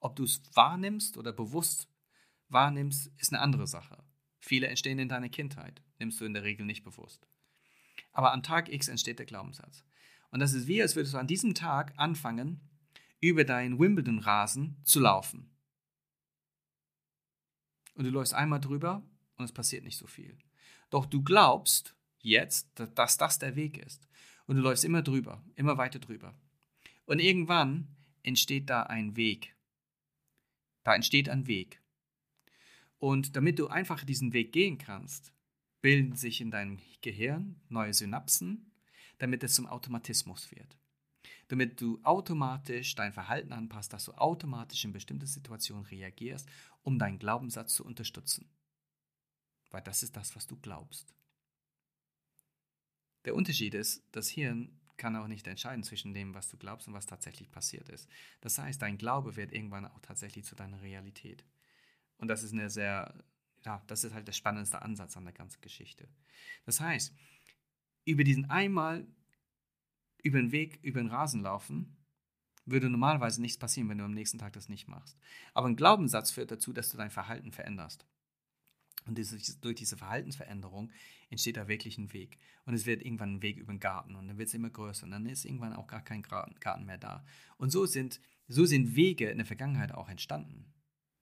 Ob 0.00 0.16
du 0.16 0.24
es 0.24 0.42
wahrnimmst 0.54 1.16
oder 1.16 1.32
bewusst 1.32 1.88
wahrnimmst, 2.48 3.12
ist 3.16 3.32
eine 3.32 3.40
andere 3.40 3.66
Sache. 3.66 4.04
Viele 4.38 4.66
entstehen 4.66 4.98
in 4.98 5.08
deiner 5.08 5.28
Kindheit 5.28 5.82
nimmst 5.98 6.20
du 6.20 6.24
in 6.24 6.34
der 6.34 6.44
Regel 6.44 6.66
nicht 6.66 6.84
bewusst. 6.84 7.26
Aber 8.12 8.32
am 8.32 8.42
Tag 8.42 8.72
X 8.72 8.88
entsteht 8.88 9.18
der 9.18 9.26
Glaubenssatz. 9.26 9.84
Und 10.30 10.40
das 10.40 10.52
ist 10.52 10.66
wie, 10.66 10.82
als 10.82 10.96
würdest 10.96 11.14
du 11.14 11.18
an 11.18 11.26
diesem 11.26 11.54
Tag 11.54 11.92
anfangen, 11.96 12.60
über 13.20 13.44
deinen 13.44 13.78
Wimbledon-Rasen 13.78 14.76
zu 14.84 15.00
laufen. 15.00 15.50
Und 17.94 18.04
du 18.04 18.10
läufst 18.10 18.34
einmal 18.34 18.60
drüber 18.60 19.02
und 19.36 19.44
es 19.44 19.52
passiert 19.52 19.84
nicht 19.84 19.96
so 19.96 20.06
viel. 20.06 20.38
Doch 20.90 21.04
du 21.04 21.22
glaubst 21.22 21.96
jetzt, 22.20 22.70
dass 22.94 23.16
das 23.16 23.38
der 23.38 23.56
Weg 23.56 23.78
ist. 23.78 24.08
Und 24.46 24.56
du 24.56 24.62
läufst 24.62 24.84
immer 24.84 25.02
drüber, 25.02 25.44
immer 25.56 25.76
weiter 25.78 25.98
drüber. 25.98 26.34
Und 27.06 27.18
irgendwann 27.18 27.96
entsteht 28.22 28.70
da 28.70 28.84
ein 28.84 29.16
Weg. 29.16 29.54
Da 30.84 30.94
entsteht 30.94 31.28
ein 31.28 31.46
Weg. 31.46 31.82
Und 32.98 33.36
damit 33.36 33.58
du 33.58 33.68
einfach 33.68 34.04
diesen 34.04 34.32
Weg 34.32 34.52
gehen 34.52 34.78
kannst, 34.78 35.32
bilden 35.80 36.16
sich 36.16 36.40
in 36.40 36.50
deinem 36.50 36.78
Gehirn 37.00 37.60
neue 37.68 37.94
Synapsen, 37.94 38.72
damit 39.18 39.42
es 39.44 39.54
zum 39.54 39.66
Automatismus 39.66 40.50
wird. 40.50 40.76
Damit 41.48 41.80
du 41.80 41.98
automatisch 42.02 42.94
dein 42.94 43.12
Verhalten 43.12 43.52
anpasst, 43.52 43.92
dass 43.92 44.04
du 44.04 44.12
automatisch 44.12 44.84
in 44.84 44.92
bestimmte 44.92 45.26
Situationen 45.26 45.84
reagierst, 45.86 46.48
um 46.82 46.98
deinen 46.98 47.18
Glaubenssatz 47.18 47.74
zu 47.74 47.84
unterstützen. 47.84 48.50
Weil 49.70 49.82
das 49.82 50.02
ist 50.02 50.16
das, 50.16 50.36
was 50.36 50.46
du 50.46 50.56
glaubst. 50.56 51.14
Der 53.24 53.34
Unterschied 53.34 53.74
ist, 53.74 54.02
das 54.12 54.28
Hirn 54.28 54.78
kann 54.96 55.16
auch 55.16 55.28
nicht 55.28 55.46
entscheiden 55.46 55.84
zwischen 55.84 56.12
dem, 56.12 56.34
was 56.34 56.48
du 56.48 56.56
glaubst 56.56 56.88
und 56.88 56.94
was 56.94 57.06
tatsächlich 57.06 57.50
passiert 57.50 57.88
ist. 57.88 58.08
Das 58.40 58.58
heißt, 58.58 58.82
dein 58.82 58.98
Glaube 58.98 59.36
wird 59.36 59.52
irgendwann 59.52 59.86
auch 59.86 60.00
tatsächlich 60.00 60.44
zu 60.44 60.54
deiner 60.54 60.82
Realität. 60.82 61.44
Und 62.18 62.28
das 62.28 62.42
ist 62.42 62.52
eine 62.52 62.68
sehr 62.68 63.14
ja, 63.68 63.82
das 63.86 64.02
ist 64.02 64.14
halt 64.14 64.26
der 64.26 64.32
spannendste 64.32 64.80
Ansatz 64.80 65.14
an 65.18 65.24
der 65.24 65.34
ganzen 65.34 65.60
Geschichte. 65.60 66.08
Das 66.64 66.80
heißt, 66.80 67.14
über 68.06 68.24
diesen 68.24 68.48
einmal 68.48 69.06
über 70.22 70.40
den 70.40 70.52
Weg, 70.52 70.78
über 70.82 71.00
den 71.00 71.10
Rasen 71.10 71.42
laufen, 71.42 71.98
würde 72.64 72.88
normalerweise 72.88 73.42
nichts 73.42 73.58
passieren, 73.58 73.90
wenn 73.90 73.98
du 73.98 74.04
am 74.04 74.14
nächsten 74.14 74.38
Tag 74.38 74.54
das 74.54 74.70
nicht 74.70 74.88
machst. 74.88 75.18
Aber 75.52 75.68
ein 75.68 75.76
Glaubenssatz 75.76 76.30
führt 76.30 76.50
dazu, 76.50 76.72
dass 76.72 76.90
du 76.90 76.96
dein 76.96 77.10
Verhalten 77.10 77.52
veränderst. 77.52 78.06
Und 79.04 79.18
durch 79.62 79.74
diese 79.74 79.98
Verhaltensveränderung 79.98 80.90
entsteht 81.28 81.58
da 81.58 81.68
wirklich 81.68 81.98
ein 81.98 82.12
Weg. 82.14 82.38
Und 82.64 82.72
es 82.72 82.86
wird 82.86 83.02
irgendwann 83.02 83.34
ein 83.34 83.42
Weg 83.42 83.58
über 83.58 83.72
den 83.72 83.80
Garten 83.80 84.16
und 84.16 84.28
dann 84.28 84.38
wird 84.38 84.48
es 84.48 84.54
immer 84.54 84.70
größer 84.70 85.04
und 85.04 85.10
dann 85.10 85.26
ist 85.26 85.44
irgendwann 85.44 85.74
auch 85.74 85.86
gar 85.86 86.02
kein 86.02 86.22
Garten 86.22 86.84
mehr 86.86 86.98
da. 86.98 87.22
Und 87.58 87.70
so 87.70 87.84
sind, 87.84 88.18
so 88.48 88.64
sind 88.64 88.96
Wege 88.96 89.28
in 89.28 89.38
der 89.38 89.46
Vergangenheit 89.46 89.92
auch 89.92 90.08
entstanden. 90.08 90.72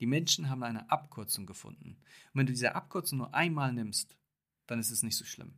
Die 0.00 0.06
Menschen 0.06 0.50
haben 0.50 0.62
eine 0.62 0.90
Abkürzung 0.90 1.46
gefunden. 1.46 1.90
Und 1.90 2.34
wenn 2.34 2.46
du 2.46 2.52
diese 2.52 2.74
Abkürzung 2.74 3.18
nur 3.18 3.34
einmal 3.34 3.72
nimmst, 3.72 4.16
dann 4.66 4.78
ist 4.78 4.90
es 4.90 5.02
nicht 5.02 5.16
so 5.16 5.24
schlimm. 5.24 5.54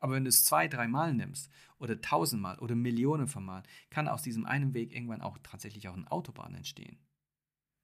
Aber 0.00 0.14
wenn 0.14 0.24
du 0.24 0.28
es 0.28 0.44
zwei, 0.44 0.68
dreimal 0.68 1.14
nimmst 1.14 1.50
oder 1.78 2.00
tausendmal 2.00 2.58
oder 2.58 2.74
Millionen 2.74 3.28
von 3.28 3.44
Mal, 3.44 3.62
kann 3.90 4.08
aus 4.08 4.22
diesem 4.22 4.46
einen 4.46 4.74
Weg 4.74 4.94
irgendwann 4.94 5.22
auch 5.22 5.38
tatsächlich 5.42 5.88
auch 5.88 5.96
eine 5.96 6.10
Autobahn 6.10 6.54
entstehen. 6.54 6.98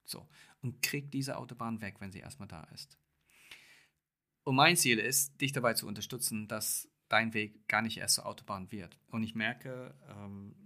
So, 0.05 0.29
und 0.61 0.83
krieg 0.83 1.11
diese 1.11 1.39
Autobahn 1.39 1.81
weg, 1.81 1.97
wenn 2.01 2.13
sie 2.13 2.19
erstmal 2.19 2.49
da 2.49 2.65
ist. 2.75 2.99
Und 4.45 4.57
mein 4.57 4.77
Ziel 4.77 4.99
ist, 4.99 5.41
dich 5.41 5.53
dabei 5.53 5.75
zu 5.75 5.87
unterstützen, 5.87 6.49
dass 6.49 6.89
dein 7.09 7.35
Weg 7.35 7.69
gar 7.69 7.83
nicht 7.83 7.99
erst 7.99 8.17
zur 8.17 8.27
Autobahn 8.27 8.73
wird. 8.73 8.99
Und 9.09 9.23
ich 9.23 9.35
merke, 9.35 9.95
ähm, 10.09 10.57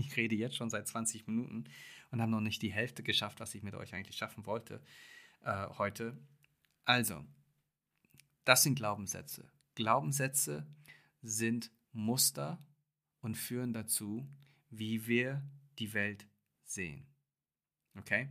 ich 0.00 0.16
rede 0.16 0.34
jetzt 0.34 0.56
schon 0.56 0.70
seit 0.70 0.88
20 0.88 1.26
Minuten 1.26 1.64
und 2.10 2.20
habe 2.20 2.30
noch 2.30 2.40
nicht 2.40 2.62
die 2.62 2.72
Hälfte 2.72 3.02
geschafft, 3.02 3.40
was 3.40 3.54
ich 3.54 3.62
mit 3.62 3.74
euch 3.74 3.94
eigentlich 3.94 4.16
schaffen 4.16 4.46
wollte 4.46 4.82
äh, 5.42 5.68
heute. 5.78 6.18
Also, 6.84 7.24
das 8.44 8.62
sind 8.62 8.74
Glaubenssätze. 8.74 9.50
Glaubenssätze 9.74 10.66
sind 11.22 11.70
Muster 11.92 12.64
und 13.20 13.36
führen 13.36 13.72
dazu, 13.72 14.28
wie 14.70 15.06
wir 15.06 15.42
die 15.78 15.92
Welt 15.92 16.26
sehen. 16.64 17.06
Okay? 17.96 18.28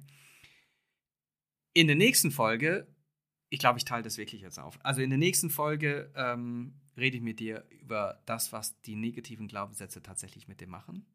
In 1.73 1.87
der 1.87 1.95
nächsten 1.95 2.31
Folge, 2.31 2.87
ich 3.49 3.59
glaube, 3.59 3.77
ich 3.77 3.85
teile 3.85 4.03
das 4.03 4.17
wirklich 4.17 4.41
jetzt 4.41 4.59
auf. 4.59 4.83
Also 4.83 5.01
in 5.01 5.09
der 5.09 5.19
nächsten 5.19 5.49
Folge 5.49 6.11
ähm, 6.15 6.79
rede 6.97 7.17
ich 7.17 7.23
mit 7.23 7.39
dir 7.39 7.65
über 7.69 8.21
das, 8.25 8.51
was 8.51 8.79
die 8.81 8.95
negativen 8.95 9.47
Glaubenssätze 9.47 10.01
tatsächlich 10.01 10.47
mit 10.47 10.61
dir 10.61 10.67
machen 10.67 11.05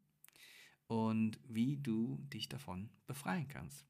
und 0.87 1.39
wie 1.47 1.77
du 1.77 2.19
dich 2.33 2.49
davon 2.49 2.89
befreien 3.07 3.47
kannst. 3.47 3.85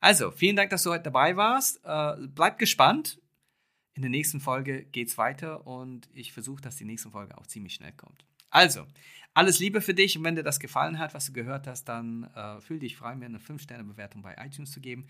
Also, 0.00 0.30
vielen 0.30 0.56
Dank, 0.56 0.70
dass 0.70 0.82
du 0.82 0.90
heute 0.90 1.04
dabei 1.04 1.36
warst. 1.36 1.80
Äh, 1.84 2.16
bleib 2.28 2.58
gespannt. 2.58 3.20
In 3.94 4.02
der 4.02 4.10
nächsten 4.10 4.40
Folge 4.40 4.84
geht 4.84 5.08
es 5.08 5.16
weiter 5.16 5.66
und 5.66 6.10
ich 6.12 6.32
versuche, 6.32 6.60
dass 6.60 6.76
die 6.76 6.84
nächste 6.84 7.10
Folge 7.10 7.36
auch 7.38 7.46
ziemlich 7.46 7.74
schnell 7.74 7.92
kommt. 7.92 8.26
Also, 8.50 8.86
alles 9.32 9.58
Liebe 9.58 9.80
für 9.80 9.94
dich 9.94 10.16
und 10.16 10.24
wenn 10.24 10.36
dir 10.36 10.42
das 10.42 10.60
gefallen 10.60 10.98
hat, 10.98 11.14
was 11.14 11.26
du 11.26 11.32
gehört 11.32 11.66
hast, 11.66 11.84
dann 11.84 12.24
äh, 12.34 12.60
fühl 12.60 12.78
dich 12.78 12.96
frei, 12.96 13.14
mir 13.14 13.26
eine 13.26 13.38
5-Sterne-Bewertung 13.38 14.22
bei 14.22 14.36
iTunes 14.38 14.70
zu 14.70 14.80
geben 14.80 15.06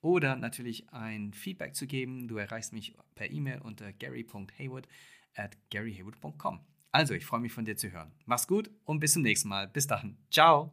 oder 0.00 0.36
natürlich 0.36 0.90
ein 0.92 1.32
Feedback 1.32 1.74
zu 1.74 1.86
geben. 1.86 2.26
Du 2.28 2.36
erreichst 2.36 2.72
mich 2.72 2.94
per 3.14 3.30
E-Mail 3.30 3.60
unter 3.60 3.92
gary.haywood 3.92 4.88
at 5.34 5.56
garyhaywood.com. 5.70 6.60
Also, 6.92 7.14
ich 7.14 7.24
freue 7.24 7.40
mich 7.40 7.52
von 7.52 7.64
dir 7.64 7.76
zu 7.76 7.92
hören. 7.92 8.10
Mach's 8.26 8.48
gut 8.48 8.68
und 8.84 8.98
bis 8.98 9.12
zum 9.12 9.22
nächsten 9.22 9.48
Mal. 9.48 9.68
Bis 9.68 9.86
dahin. 9.86 10.16
Ciao. 10.30 10.72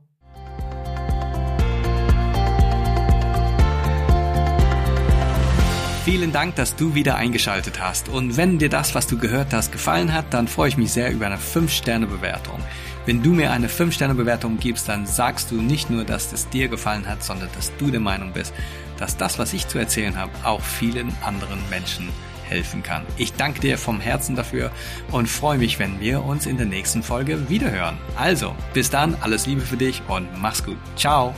Vielen 6.04 6.32
Dank, 6.32 6.56
dass 6.56 6.76
du 6.76 6.96
wieder 6.96 7.18
eingeschaltet 7.18 7.82
hast. 7.82 8.10
Und 8.10 8.36
wenn 8.36 8.58
dir 8.58 8.70
das, 8.70 8.96
was 8.96 9.06
du 9.06 9.20
gehört 9.20 9.54
hast, 9.54 9.72
gefallen 9.72 10.14
hat, 10.14 10.34
dann 10.34 10.48
freue 10.48 10.70
ich 10.70 10.78
mich 10.78 10.92
sehr 10.92 11.12
über 11.12 11.28
eine 11.28 11.38
5-Sterne-Bewertung. 11.38 12.62
Wenn 13.06 13.22
du 13.22 13.32
mir 13.34 13.52
eine 13.52 13.68
5-Sterne-Bewertung 13.68 14.58
gibst, 14.58 14.90
dann 14.90 15.06
sagst 15.06 15.52
du 15.52 15.62
nicht 15.62 15.90
nur, 15.90 16.04
dass 16.04 16.34
es 16.34 16.50
dir 16.50 16.68
gefallen 16.68 17.08
hat, 17.08 17.24
sondern 17.24 17.50
dass 17.54 17.76
du 17.78 17.92
der 17.92 18.00
Meinung 18.00 18.34
bist, 18.34 18.54
dass 18.98 19.18
das, 19.18 19.38
was 19.38 19.54
ich 19.54 19.68
zu 19.68 19.78
erzählen 19.78 20.18
habe, 20.18 20.32
auch 20.44 20.62
vielen 20.62 21.14
anderen 21.22 21.60
Menschen 21.70 22.10
helfen 22.50 22.84
kann. 22.84 23.04
Ich 23.18 23.34
danke 23.34 23.60
dir 23.60 23.78
vom 23.78 24.00
Herzen 24.00 24.36
dafür 24.36 24.72
und 25.12 25.28
freue 25.28 25.58
mich, 25.58 25.80
wenn 25.80 26.00
wir 26.00 26.24
uns 26.24 26.46
in 26.46 26.58
der 26.58 26.66
nächsten 26.66 27.04
Folge 27.04 27.50
wiederhören. 27.50 27.98
Also, 28.16 28.56
bis 28.74 28.90
dann, 28.90 29.16
alles 29.22 29.46
Liebe 29.46 29.62
für 29.62 29.78
dich 29.78 30.02
und 30.08 30.28
mach's 30.40 30.64
gut. 30.64 30.78
Ciao. 30.96 31.34